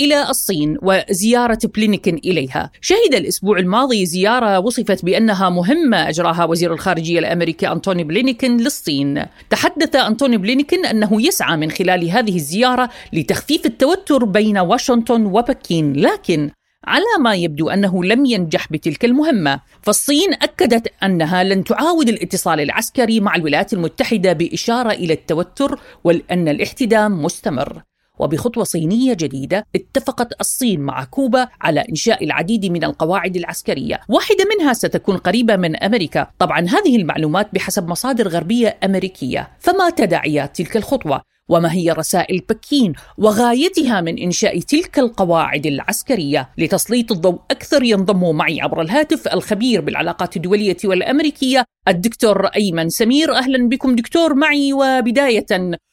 إلى 0.00 0.30
الصين 0.30 0.78
وزيارة 0.82 1.58
بلينكن 1.64 2.20
إليها. 2.24 2.70
شهد 2.80 3.14
الأسبوع 3.14 3.58
الماضي 3.58 4.06
زيارة 4.06 4.58
وصفت 4.58 5.04
بأنها 5.04 5.50
مهمة 5.50 6.08
أجراها 6.08 6.44
وزير 6.44 6.72
الخارجية 6.72 7.18
الأمريكي 7.18 7.72
أنتوني 7.72 8.04
بلينكن 8.04 8.56
للصين. 8.56 9.24
تحدث 9.50 9.96
أنتوني 9.96 10.36
بلينكن 10.36 10.86
أنه 10.86 11.26
يسعى 11.26 11.56
من 11.56 11.70
خلال 11.70 12.10
هذه 12.10 12.36
الزيارة 12.36 12.90
لتخفيف 13.12 13.66
التوتر 13.66 14.24
بين 14.24 14.58
واشنطن 14.58 15.26
وبكين 15.26 15.92
لكن 15.92 16.50
على 16.84 17.04
ما 17.20 17.34
يبدو 17.34 17.68
أنه 17.68 18.04
لم 18.04 18.24
ينجح 18.24 18.72
بتلك 18.72 19.04
المهمة، 19.04 19.60
فالصين 19.82 20.32
أكدت 20.32 20.92
أنها 21.02 21.44
لن 21.44 21.64
تعاود 21.64 22.08
الاتصال 22.08 22.60
العسكري 22.60 23.20
مع 23.20 23.36
الولايات 23.36 23.72
المتحدة 23.72 24.32
بإشارة 24.32 24.90
إلى 24.90 25.12
التوتر 25.12 25.78
وأن 26.04 26.48
الاحتدام 26.48 27.22
مستمر. 27.22 27.82
وبخطوة 28.18 28.64
صينية 28.64 29.14
جديدة 29.14 29.66
اتفقت 29.74 30.40
الصين 30.40 30.80
مع 30.80 31.04
كوبا 31.04 31.48
على 31.60 31.80
إنشاء 31.90 32.24
العديد 32.24 32.66
من 32.66 32.84
القواعد 32.84 33.36
العسكرية. 33.36 34.00
واحدة 34.08 34.44
منها 34.56 34.72
ستكون 34.72 35.16
قريبة 35.16 35.56
من 35.56 35.76
أمريكا. 35.76 36.26
طبعا 36.38 36.60
هذه 36.60 36.96
المعلومات 36.96 37.48
بحسب 37.54 37.88
مصادر 37.88 38.28
غربية 38.28 38.78
أمريكية. 38.84 39.50
فما 39.60 39.90
تداعيات 39.90 40.56
تلك 40.56 40.76
الخطوة؟ 40.76 41.22
وما 41.48 41.72
هي 41.72 41.92
رسائل 41.92 42.42
بكين 42.48 42.92
وغايتها 43.18 44.00
من 44.00 44.18
إنشاء 44.18 44.60
تلك 44.60 44.98
القواعد 44.98 45.66
العسكرية؟ 45.66 46.48
لتسليط 46.58 47.12
الضوء 47.12 47.40
أكثر 47.50 47.82
ينضم 47.82 48.36
معي 48.36 48.60
عبر 48.60 48.80
الهاتف 48.80 49.28
الخبير 49.28 49.80
بالعلاقات 49.80 50.36
الدولية 50.36 50.76
والأمريكية 50.84 51.64
الدكتور 51.88 52.46
أيمن 52.46 52.88
سمير. 52.88 53.34
أهلا 53.34 53.68
بكم 53.68 53.96
دكتور. 53.96 54.34
معي 54.34 54.72
وبداية 54.72 55.46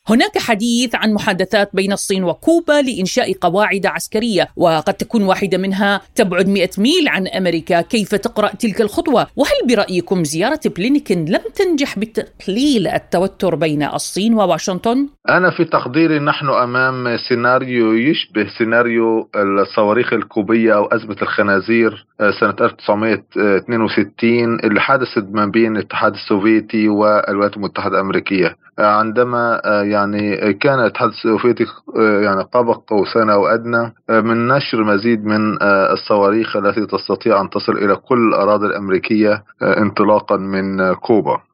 هناك 0.10 0.38
حديث 0.38 0.96
عن 0.96 1.14
محادثات 1.14 1.70
بين 1.74 1.94
الصين 1.94 2.24
وكوبا 2.24 2.82
لإنشاء 2.82 3.34
قواعد 3.42 3.86
عسكرية 3.86 4.48
وقد 4.56 4.94
تكون 4.94 5.24
واحدة 5.24 5.58
منها 5.58 6.02
تبعد 6.16 6.50
100 6.50 6.70
ميل 6.78 7.08
عن 7.08 7.28
أمريكا. 7.28 7.82
كيف 7.82 8.16
تقرأ 8.16 8.48
تلك 8.48 8.82
الخطوة؟ 8.82 9.28
وهل 9.36 9.68
برأيكم 9.70 10.24
زيارة 10.24 10.60
بلينكن 10.78 11.26
لم 11.26 11.42
تنجح 11.56 12.00
بتقليل 12.00 12.88
التوتر 12.88 13.56
بين 13.56 13.84
الصين 13.84 14.34
وواشنطن؟ 14.34 15.08
أنا 15.30 15.50
في 15.50 15.66
تقديري 15.66 16.20
نحن 16.20 16.50
أمام 16.50 17.18
سيناريو 17.30 17.94
يشبه 17.94 18.48
سيناريو 18.58 19.30
الصواريخ 19.36 20.14
الكوبية 20.14 20.74
أو 20.76 20.86
أزمة 20.86 21.18
الخنازير 21.22 22.06
آه، 22.22 22.32
سنة 22.40 22.56
1962 22.62 24.60
اللي 24.60 24.82
حدثت 24.82 25.26
ما 25.32 25.46
بين 25.46 25.78
الاتحاد 25.78 26.14
السوفيتي 26.14 26.88
والولايات 26.88 27.58
المتحدة 27.58 27.96
الأمريكية. 27.96 28.63
عندما 28.80 29.62
آه، 29.66 29.84
يعني 29.84 30.54
كان 30.54 30.80
الاتحاد 30.80 31.10
السوفيتي 31.10 31.66
يعني 31.96 32.44
قاب 32.54 32.68
قوسين 32.88 33.30
أو 33.30 33.48
أدنى 33.48 33.94
من 34.10 34.48
نشر 34.48 34.84
مزيد 34.84 35.26
من 35.26 35.58
الصواريخ 35.64 36.56
التي 36.56 36.86
تستطيع 36.86 37.42
أن 37.42 37.50
تصل 37.50 37.72
إلى 37.72 37.96
كل 37.96 38.28
الأراضي 38.28 38.66
الأمريكية 38.66 39.44
انطلاقا 39.62 40.38
من 40.38 40.94
كوبا. 40.94 41.34
آه، 41.34 41.53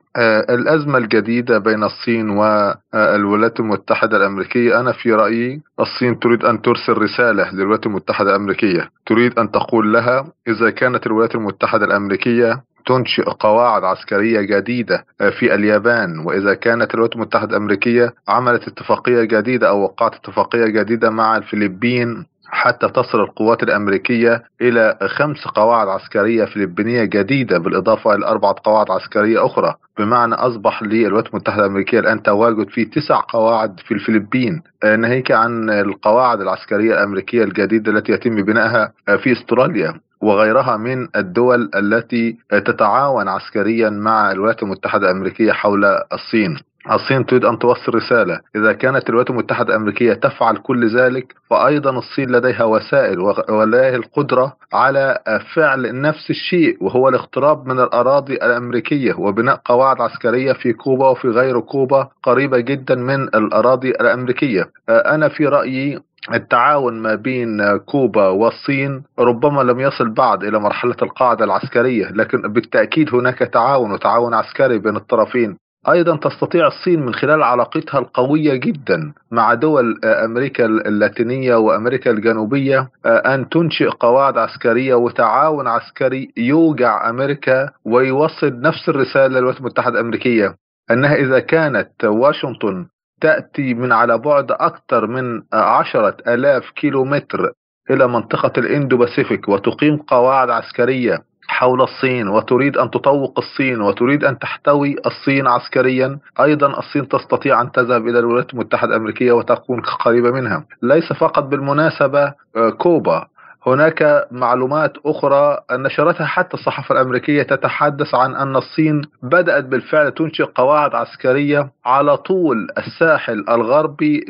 الأزمة 0.49 0.97
الجديدة 0.97 1.57
بين 1.57 1.83
الصين 1.83 2.29
والولايات 2.29 3.59
المتحدة 3.59 4.17
الأمريكية. 4.17 4.79
أنا 4.79 4.91
في 4.91 5.13
رأيي 5.13 5.61
الصين 5.79 6.19
تريد 6.19 6.45
أن 6.45 6.61
ترسل 6.61 6.93
رسالة 6.93 7.51
للولايات 7.51 7.85
المتحدة 7.85 8.29
الأمريكية. 8.29 8.89
تريد 9.05 9.39
أن 9.39 9.51
تقول 9.51 9.93
لها 9.93 10.27
إذا 10.47 10.69
كانت 10.69 11.07
الولايات 11.07 11.35
المتحدة 11.35 11.85
الأمريكية 11.85 12.63
تنشئ 12.85 13.23
قواعد 13.23 13.83
عسكرية 13.83 14.41
جديدة 14.41 15.05
آه، 15.21 15.29
في 15.29 15.55
اليابان. 15.55 16.19
وإذا 16.19 16.53
كانت 16.53 16.93
الولايات 16.93 17.15
المتحدة 17.15 17.49
الأمريكية 17.57 18.13
عملت 18.27 18.67
اتفاقية 18.67 19.23
جديدة 19.23 19.69
أو 19.69 19.81
وقعت 19.81 20.15
اتفاقية 20.15 20.65
جديدة 20.65 21.09
مع 21.09 21.37
الفلبين 21.37 22.25
حتى 22.51 22.89
تصل 22.89 23.19
القوات 23.19 23.63
الأمريكية 23.63 24.43
إلى 24.61 24.97
خمس 25.17 25.47
قواعد 25.47 25.87
عسكرية 25.87 26.45
فلبينية 26.45 27.03
جديدة 27.03 27.57
بالإضافة 27.57 28.15
إلى 28.15 28.25
أربعة 28.25 28.55
قواعد 28.63 28.91
عسكرية 28.91 29.45
أخرى. 29.45 29.75
بمعنى 29.97 30.35
أصبح 30.35 30.83
للولايات 30.83 31.27
المتحدة 31.27 31.65
الأمريكية 31.65 31.99
الآن 31.99 32.23
تواجد 32.23 32.69
في 32.69 32.85
تسع 32.85 33.19
قواعد 33.29 33.79
في 33.79 33.93
الفلبين. 33.93 34.61
ناهيك 34.83 35.31
عن 35.31 35.69
القواعد 35.69 36.41
العسكرية 36.41 36.93
الأمريكية 36.93 37.43
الجديدة 37.43 37.91
التي 37.91 38.11
يتم 38.11 38.35
بنائها 38.35 38.91
في 39.23 39.31
أستراليا 39.31 39.93
وغيرها 40.21 40.77
من 40.77 41.07
الدول 41.15 41.69
التي 41.75 42.37
تتعاون 42.51 43.27
عسكريا 43.27 43.89
مع 43.89 44.31
الولايات 44.31 44.63
المتحدة 44.63 45.11
الأمريكية 45.11 45.51
حول 45.51 45.85
الصين. 46.13 46.57
الصين 46.91 47.25
تريد 47.25 47.45
أن 47.45 47.59
توصل 47.59 47.95
رسالة. 47.95 48.39
إذا 48.55 48.73
كانت 48.73 49.09
الولايات 49.09 49.29
المتحدة 49.29 49.69
الأمريكية 49.69 50.13
تفعل 50.13 50.57
كل 50.57 50.97
ذلك 50.97 51.33
فأيضا 51.49 51.89
الصين 51.89 52.29
لديها 52.31 52.63
وسائل 52.63 53.19
ولديها 53.49 53.95
القدرة 53.95 54.53
على 54.73 55.19
فعل 55.55 56.01
نفس 56.01 56.29
الشيء 56.29 56.77
وهو 56.81 57.09
الاقتراب 57.09 57.67
من 57.67 57.79
الأراضي 57.79 58.33
الأمريكية 58.33 59.13
وبناء 59.13 59.61
قواعد 59.65 60.01
عسكرية 60.01 60.53
في 60.53 60.73
كوبا 60.73 61.09
وفي 61.09 61.27
غير 61.27 61.59
كوبا 61.59 62.09
قريبة 62.23 62.59
جدا 62.59 62.95
من 62.95 63.23
الأراضي 63.23 63.89
الأمريكية. 63.89 64.69
أنا 64.89 65.29
في 65.29 65.45
رأيي 65.45 65.99
التعاون 66.33 66.93
ما 66.93 67.15
بين 67.15 67.77
كوبا 67.77 68.27
والصين 68.27 69.03
ربما 69.19 69.61
لم 69.61 69.79
يصل 69.79 70.09
بعد 70.09 70.43
إلى 70.43 70.59
مرحلة 70.59 70.95
القاعدة 71.01 71.45
العسكرية 71.45 72.11
لكن 72.11 72.41
بالتأكيد 72.41 73.15
هناك 73.15 73.37
تعاون 73.39 73.91
وتعاون 73.91 74.33
عسكري 74.33 74.77
بين 74.77 74.95
الطرفين. 74.95 75.57
أيضا 75.87 76.15
تستطيع 76.15 76.67
الصين 76.67 76.99
من 77.05 77.13
خلال 77.13 77.43
علاقتها 77.43 77.99
القوية 77.99 78.55
جدا 78.55 79.13
مع 79.31 79.53
دول 79.53 79.99
أمريكا 80.05 80.65
اللاتينية 80.65 81.55
وأمريكا 81.55 82.11
الجنوبية 82.11 82.89
أن 83.05 83.49
تنشئ 83.49 83.89
قواعد 83.89 84.37
عسكرية 84.37 84.93
وتعاون 84.95 85.67
عسكري 85.67 86.31
يوجع 86.37 87.09
أمريكا 87.09 87.69
ويوصل 87.85 88.59
نفس 88.61 88.89
الرسالة 88.89 89.27
للولايات 89.27 89.59
المتحدة 89.59 89.93
الأمريكية 89.99 90.55
أنها 90.91 91.15
إذا 91.15 91.39
كانت 91.39 92.05
واشنطن 92.05 92.85
تأتي 93.21 93.73
من 93.73 93.91
على 93.91 94.17
بعد 94.17 94.51
أكثر 94.51 95.07
من 95.07 95.41
عشرة 95.53 96.17
ألاف 96.27 96.69
كيلومتر 96.75 97.51
إلى 97.91 98.07
منطقة 98.07 98.51
الإندو 98.57 98.97
باسيفيك 98.97 99.49
وتقيم 99.49 99.97
قواعد 99.97 100.49
عسكرية 100.49 101.28
حول 101.49 101.81
الصين 101.81 102.27
وتريد 102.27 102.77
أن 102.77 102.91
تطوق 102.91 103.39
الصين 103.39 103.81
وتريد 103.81 104.23
أن 104.23 104.39
تحتوي 104.39 104.95
الصين 105.05 105.47
عسكريا. 105.47 106.19
أيضا 106.39 106.79
الصين 106.79 107.07
تستطيع 107.07 107.61
أن 107.61 107.71
تذهب 107.71 108.07
إلى 108.07 108.19
الولايات 108.19 108.53
المتحدة 108.53 108.91
الأمريكية 108.91 109.31
وتكون 109.31 109.81
قريبة 109.81 110.31
منها. 110.31 110.65
ليس 110.81 111.13
فقط 111.13 111.43
بالمناسبة 111.43 112.33
كوبا. 112.77 113.27
هناك 113.67 114.27
معلومات 114.31 114.93
أخرى 115.05 115.57
نشرتها 115.71 116.25
حتى 116.25 116.53
الصحافة 116.53 116.95
الأمريكية 116.95 117.43
تتحدث 117.43 118.15
عن 118.15 118.35
أن 118.35 118.55
الصين 118.55 119.01
بدأت 119.23 119.63
بالفعل 119.63 120.11
تنشئ 120.11 120.43
قواعد 120.43 120.95
عسكرية 120.95 121.71
على 121.85 122.17
طول 122.17 122.67
الساحل 122.77 123.45
الغربي 123.49 124.25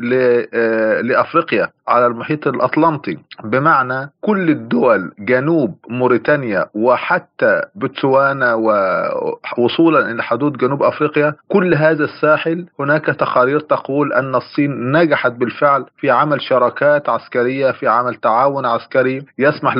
لأفريقيا 1.04 1.70
على 1.88 2.06
المحيط 2.08 2.48
الأطلنطي. 2.48 3.18
بمعنى 3.44 4.10
كل 4.22 4.50
الدول 4.50 5.12
جنوب 5.20 5.76
موريتانيا 5.90 6.66
وحتى 6.74 7.62
بوتسوانا 7.76 8.54
ووصولا 8.54 10.12
إلى 10.12 10.24
حدود 10.24 10.58
جنوب 10.58 10.84
أفريقيا 10.84 11.34
كل 11.48 11.74
هذا 11.74 12.04
الساحل 12.04 12.66
هناك 12.80 13.06
تقارير 13.06 13.60
تقول 13.60 14.14
أن 14.14 14.36
الصين 14.36 14.92
نجحت 14.92 15.32
بالفعل 15.32 15.86
في 15.98 16.12
عمل 16.12 16.42
شراكات 16.42 17.10
عسكرية 17.10 17.72
في 17.72 17.88
عمل 17.88 18.16
تعاون 18.16 18.66
عسكري 18.66 19.19
يسمح 19.40 19.78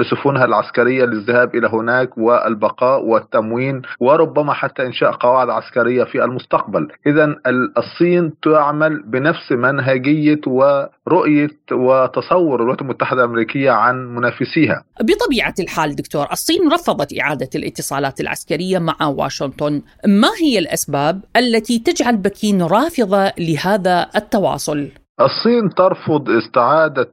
لسفنها 0.00 0.44
العسكرية 0.44 1.04
للذهاب 1.04 1.54
إلى 1.54 1.68
هناك 1.68 2.18
والبقاء 2.18 3.04
والتموين 3.04 3.82
وربما 4.00 4.52
حتى 4.52 4.82
إنشاء 4.86 5.12
قواعد 5.12 5.48
عسكرية 5.50 6.04
في 6.04 6.24
المستقبل. 6.24 6.88
إذا 7.06 7.36
الصين 7.78 8.32
تعمل 8.42 9.02
بنفس 9.02 9.52
منهجية 9.52 10.40
ورؤية 10.46 11.50
وتصور 11.72 12.56
الولايات 12.60 12.82
المتحدة 12.82 13.24
الأمريكية 13.24 13.70
عن 13.70 14.14
منافسيها. 14.14 14.84
بطبيعة 15.00 15.54
الحال 15.60 15.96
دكتور 15.96 16.26
الصين 16.32 16.72
رفضت 16.72 17.18
إعادة 17.20 17.50
الاتصالات 17.54 18.20
العسكرية 18.20 18.78
مع 18.78 19.06
واشنطن. 19.06 19.82
ما 20.06 20.28
هي 20.42 20.58
الأسباب 20.58 21.20
التي 21.36 21.78
تجعل 21.78 22.16
بكين 22.16 22.62
رافضة 22.62 23.32
لهذا 23.38 24.08
التواصل؟ 24.16 25.01
الصين 25.20 25.70
ترفض 25.70 26.30
استعادة 26.30 27.12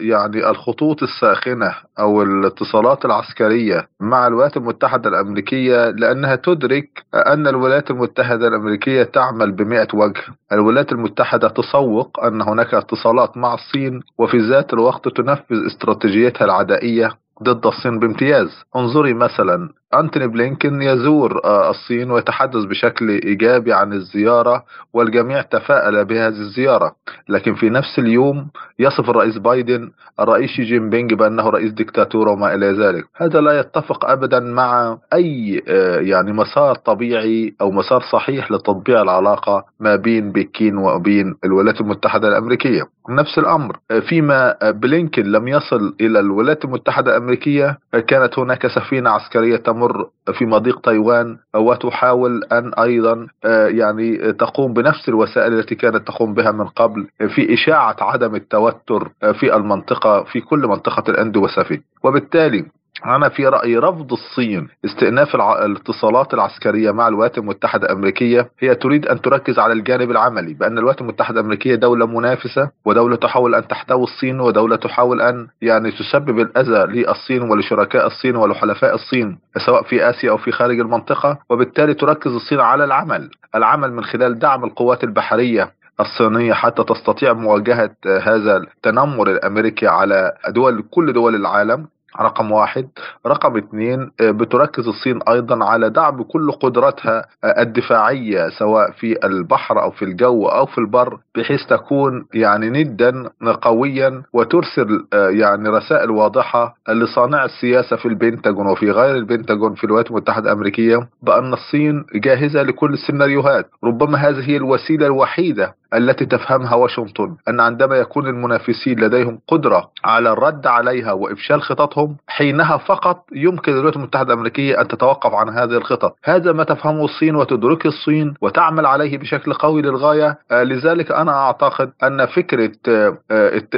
يعني 0.00 0.50
الخطوط 0.50 1.02
الساخنة 1.02 1.74
أو 1.98 2.22
الاتصالات 2.22 3.04
العسكرية 3.04 3.88
مع 4.00 4.26
الولايات 4.26 4.56
المتحدة 4.56 5.10
الأمريكية 5.10 5.90
لأنها 5.90 6.36
تدرك 6.36 6.88
أن 7.14 7.46
الولايات 7.46 7.90
المتحدة 7.90 8.48
الأمريكية 8.48 9.02
تعمل 9.02 9.52
بمئة 9.52 9.88
وجه. 9.94 10.22
الولايات 10.52 10.92
المتحدة 10.92 11.48
تسوق 11.48 12.24
أن 12.24 12.42
هناك 12.42 12.74
اتصالات 12.74 13.36
مع 13.36 13.54
الصين 13.54 14.00
وفي 14.18 14.38
ذات 14.38 14.72
الوقت 14.72 15.08
تنفذ 15.08 15.66
استراتيجيتها 15.66 16.44
العدائية 16.44 17.10
ضد 17.42 17.66
الصين 17.66 17.98
بامتياز. 17.98 18.48
انظري 18.76 19.14
مثلا 19.14 19.68
أنتوني 19.94 20.26
بلينكن 20.26 20.82
يزور 20.82 21.40
الصين 21.44 22.10
ويتحدث 22.10 22.64
بشكل 22.64 23.08
إيجابي 23.08 23.72
عن 23.72 23.92
الزيارة 23.92 24.64
والجميع 24.92 25.42
تفاءل 25.42 26.04
بهذه 26.04 26.28
الزيارة. 26.28 26.92
لكن 27.28 27.54
في 27.54 27.70
نفس 27.70 27.98
اليوم 27.98 28.48
يصف 28.78 29.10
الرئيس 29.10 29.38
بايدن 29.38 29.90
الرئيس 30.20 30.50
شي 30.50 30.62
جين 30.62 30.90
بينج 30.90 31.14
بأنه 31.14 31.48
رئيس 31.50 31.72
ديكتاتور 31.72 32.28
وما 32.28 32.54
إلى 32.54 32.72
ذلك. 32.72 33.04
هذا 33.16 33.40
لا 33.40 33.60
يتفق 33.60 34.10
أبدا 34.10 34.40
مع 34.40 34.98
أي 35.12 35.62
يعني 36.00 36.32
مسار 36.32 36.74
طبيعي 36.74 37.54
أو 37.60 37.70
مسار 37.70 38.00
صحيح 38.12 38.52
لتطبيع 38.52 39.02
العلاقة 39.02 39.64
ما 39.80 39.96
بين 39.96 40.32
بكين 40.32 40.76
وبين 40.76 41.34
الولايات 41.44 41.80
المتحدة 41.80 42.28
الأمريكية. 42.28 42.82
نفس 43.10 43.38
الأمر 43.38 43.76
فيما 44.08 44.54
بلينكن 44.62 45.22
لم 45.22 45.48
يصل 45.48 45.94
إلى 46.00 46.20
الولايات 46.20 46.64
المتحدة 46.64 47.16
الأمريكية 47.16 47.78
كانت 48.06 48.38
هناك 48.38 48.66
سفينة 48.66 49.10
عسكرية 49.10 49.56
تمر 49.78 50.08
في 50.38 50.46
مضيق 50.46 50.80
تايوان 50.80 51.38
وتحاول 51.56 52.44
أن 52.52 52.74
أيضا 52.74 53.26
يعني 53.68 54.32
تقوم 54.32 54.72
بنفس 54.72 55.08
الوسائل 55.08 55.58
التي 55.58 55.74
كانت 55.74 56.06
تقوم 56.08 56.34
بها 56.34 56.52
من 56.52 56.66
قبل 56.66 57.06
في 57.34 57.54
إشاعة 57.54 57.96
عدم 58.00 58.34
التوتر 58.34 59.10
في 59.40 59.56
المنطقة 59.56 60.24
في 60.24 60.40
كل 60.40 60.58
منطقة 60.58 61.10
الأندو 61.10 61.40
باسيفيك 61.40 61.82
وبالتالي 62.04 62.64
أنا 63.06 63.28
في 63.28 63.46
رأيي 63.46 63.78
رفض 63.78 64.12
الصين 64.12 64.68
استئناف 64.84 65.34
الع... 65.34 65.64
الاتصالات 65.64 66.34
العسكرية 66.34 66.90
مع 66.90 67.08
الولايات 67.08 67.38
المتحدة 67.38 67.86
الأمريكية. 67.86 68.50
هي 68.58 68.74
تريد 68.74 69.06
أن 69.06 69.20
تركز 69.20 69.58
على 69.58 69.72
الجانب 69.72 70.10
العملي 70.10 70.54
بأن 70.54 70.78
الولايات 70.78 71.00
المتحدة 71.00 71.40
الأمريكية 71.40 71.74
دولة 71.74 72.06
منافسة 72.06 72.70
ودولة 72.84 73.16
تحاول 73.16 73.54
أن 73.54 73.68
تحتوي 73.68 74.02
الصين 74.02 74.40
ودولة 74.40 74.76
تحاول 74.76 75.20
أن 75.22 75.46
يعني 75.62 75.90
تسبب 75.90 76.38
الأذى 76.40 76.92
للصين 77.00 77.42
ولشركاء 77.42 78.06
الصين 78.06 78.36
ولحلفاء 78.36 78.94
الصين 78.94 79.38
سواء 79.66 79.82
في 79.82 80.10
آسيا 80.10 80.30
أو 80.30 80.36
في 80.36 80.52
خارج 80.52 80.80
المنطقة. 80.80 81.38
وبالتالي 81.50 81.94
تركز 81.94 82.32
الصين 82.34 82.60
على 82.60 82.84
العمل 82.84 83.30
العمل 83.54 83.92
من 83.92 84.04
خلال 84.04 84.38
دعم 84.38 84.64
القوات 84.64 85.04
البحرية 85.04 85.72
الصينية 86.00 86.52
حتى 86.52 86.84
تستطيع 86.84 87.32
مواجهة 87.32 87.90
هذا 88.06 88.56
التنمر 88.56 89.30
الأمريكي 89.30 89.86
على 89.86 90.32
دول 90.48 90.84
كل 90.90 91.12
دول 91.12 91.34
العالم. 91.34 91.86
رقم 92.20 92.52
واحد. 92.52 92.88
رقم 93.26 93.56
اثنين 93.56 94.10
بتركز 94.20 94.88
الصين 94.88 95.18
أيضا 95.28 95.64
على 95.64 95.90
دعم 95.90 96.22
كل 96.22 96.52
قدراتها 96.52 97.24
الدفاعية 97.58 98.48
سواء 98.58 98.90
في 98.90 99.26
البحر 99.26 99.82
أو 99.82 99.90
في 99.90 100.04
الجو 100.04 100.46
أو 100.46 100.66
في 100.66 100.78
البر 100.78 101.18
بحيث 101.36 101.66
تكون 101.66 102.26
يعني 102.34 102.70
ندا 102.84 103.30
قويا 103.62 104.22
وترسل 104.32 105.06
يعني 105.12 105.68
رسائل 105.68 106.10
واضحة 106.10 106.74
لصانع 106.88 107.44
السياسة 107.44 107.96
في 107.96 108.06
البنتاجون 108.08 108.66
وفي 108.66 108.90
غير 108.90 109.16
البنتاجون 109.16 109.74
في 109.74 109.84
الولايات 109.84 110.10
المتحدة 110.10 110.52
الأمريكية 110.52 111.08
بأن 111.22 111.52
الصين 111.52 112.04
جاهزة 112.14 112.62
لكل 112.62 112.92
السيناريوهات. 112.92 113.70
ربما 113.84 114.18
هذه 114.18 114.50
هي 114.50 114.56
الوسيلة 114.56 115.06
الوحيدة 115.06 115.74
التي 115.94 116.26
تفهمها 116.26 116.74
واشنطن 116.74 117.36
أن 117.48 117.60
عندما 117.60 117.96
يكون 117.96 118.26
المنافسين 118.26 119.00
لديهم 119.00 119.40
قدرة 119.48 119.90
على 120.04 120.32
الرد 120.32 120.66
عليها 120.66 121.12
وإفشال 121.12 121.62
خططهم 121.62 122.16
حينها 122.26 122.76
فقط 122.76 123.24
يمكن 123.32 123.72
الولايات 123.72 123.96
المتحدة 123.96 124.32
الأمريكية 124.32 124.80
أن 124.80 124.88
تتوقف 124.88 125.34
عن 125.34 125.48
هذه 125.48 125.76
الخطط، 125.76 126.16
هذا 126.24 126.52
ما 126.52 126.64
تفهمه 126.64 127.04
الصين 127.04 127.36
وتدركه 127.36 127.88
الصين 127.88 128.34
وتعمل 128.40 128.86
عليه 128.86 129.18
بشكل 129.18 129.52
قوي 129.52 129.82
للغاية، 129.82 130.38
لذلك 130.52 131.12
أنا 131.12 131.32
أعتقد 131.32 131.90
أن 132.02 132.26
فكرة 132.26 132.72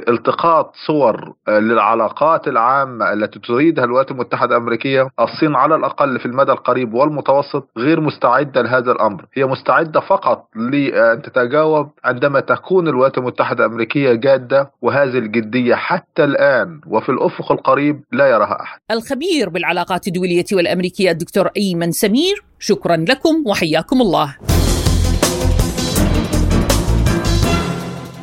التقاط 0.09 0.75
صور 0.87 1.33
للعلاقات 1.49 2.49
العامة 2.49 3.13
التي 3.13 3.39
تريدها 3.39 3.85
الولايات 3.85 4.11
المتحدة 4.11 4.57
الأمريكية، 4.57 5.09
الصين 5.21 5.57
على 5.57 5.75
الأقل 5.75 6.19
في 6.19 6.27
المدى 6.27 6.53
القريب 6.53 6.95
والمتوسط 6.95 7.69
غير 7.79 8.01
مستعدة 8.01 8.63
لهذا 8.63 8.93
الأمر، 8.93 9.25
هي 9.35 9.45
مستعدة 9.45 10.01
فقط 10.01 10.47
لأن 10.57 11.23
تتجاوب 11.23 11.91
عندما 12.05 12.41
تكون 12.41 12.89
الولايات 12.89 13.19
المتحدة 13.19 13.67
الأمريكية 13.67 14.13
جادة 14.13 14.71
وهذه 14.83 15.19
الجدية 15.19 15.75
حتى 15.75 16.25
الآن 16.25 16.81
وفي 16.87 17.09
الأفق 17.09 17.53
القريب 17.53 18.01
لا 18.13 18.27
يراها 18.27 18.63
أحد. 18.63 18.79
الخبير 18.91 19.49
بالعلاقات 19.49 20.07
الدولية 20.07 20.45
والأمريكية 20.53 21.11
الدكتور 21.11 21.51
أيمن 21.57 21.93
سمير 21.93 22.45
شكرا 22.59 22.97
لكم 22.97 23.43
وحياكم 23.47 24.01
الله. 24.01 24.37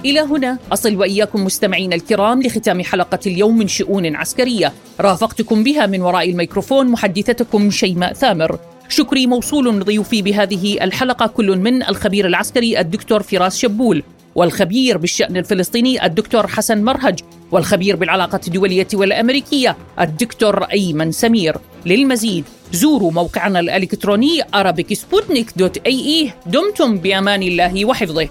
إلى 0.05 0.19
هنا 0.19 0.57
أصل 0.73 0.95
وإياكم 0.95 1.45
مستمعين 1.45 1.93
الكرام 1.93 2.41
لختام 2.41 2.83
حلقة 2.83 3.19
اليوم 3.27 3.57
من 3.57 3.67
شؤون 3.67 4.15
عسكرية. 4.15 4.73
رافقتكم 4.99 5.63
بها 5.63 5.85
من 5.85 6.01
وراء 6.01 6.29
الميكروفون 6.29 6.87
محدثتكم 6.87 7.69
شيماء 7.69 8.13
ثامر. 8.13 8.59
شكري 8.89 9.27
موصول 9.27 9.79
لضيوفي 9.79 10.21
بهذه 10.21 10.83
الحلقة 10.83 11.27
كل 11.27 11.57
من 11.57 11.83
الخبير 11.83 12.27
العسكري 12.27 12.79
الدكتور 12.79 13.23
فراس 13.23 13.57
شبول 13.57 14.03
والخبير 14.35 14.97
بالشأن 14.97 15.37
الفلسطيني 15.37 16.05
الدكتور 16.05 16.47
حسن 16.47 16.83
مرهج 16.83 17.19
والخبير 17.51 17.95
بالعلاقات 17.95 18.47
الدولية 18.47 18.87
والأمريكية 18.93 19.77
الدكتور 19.99 20.63
أيمن 20.63 21.11
سمير. 21.11 21.57
للمزيد 21.85 22.43
زوروا 22.71 23.11
موقعنا 23.11 23.59
الإلكتروني 23.59 24.43
arabicsputnik.ae 24.43 26.29
دمتم 26.45 26.97
بأمان 26.97 27.43
الله 27.43 27.85
وحفظه. 27.85 28.29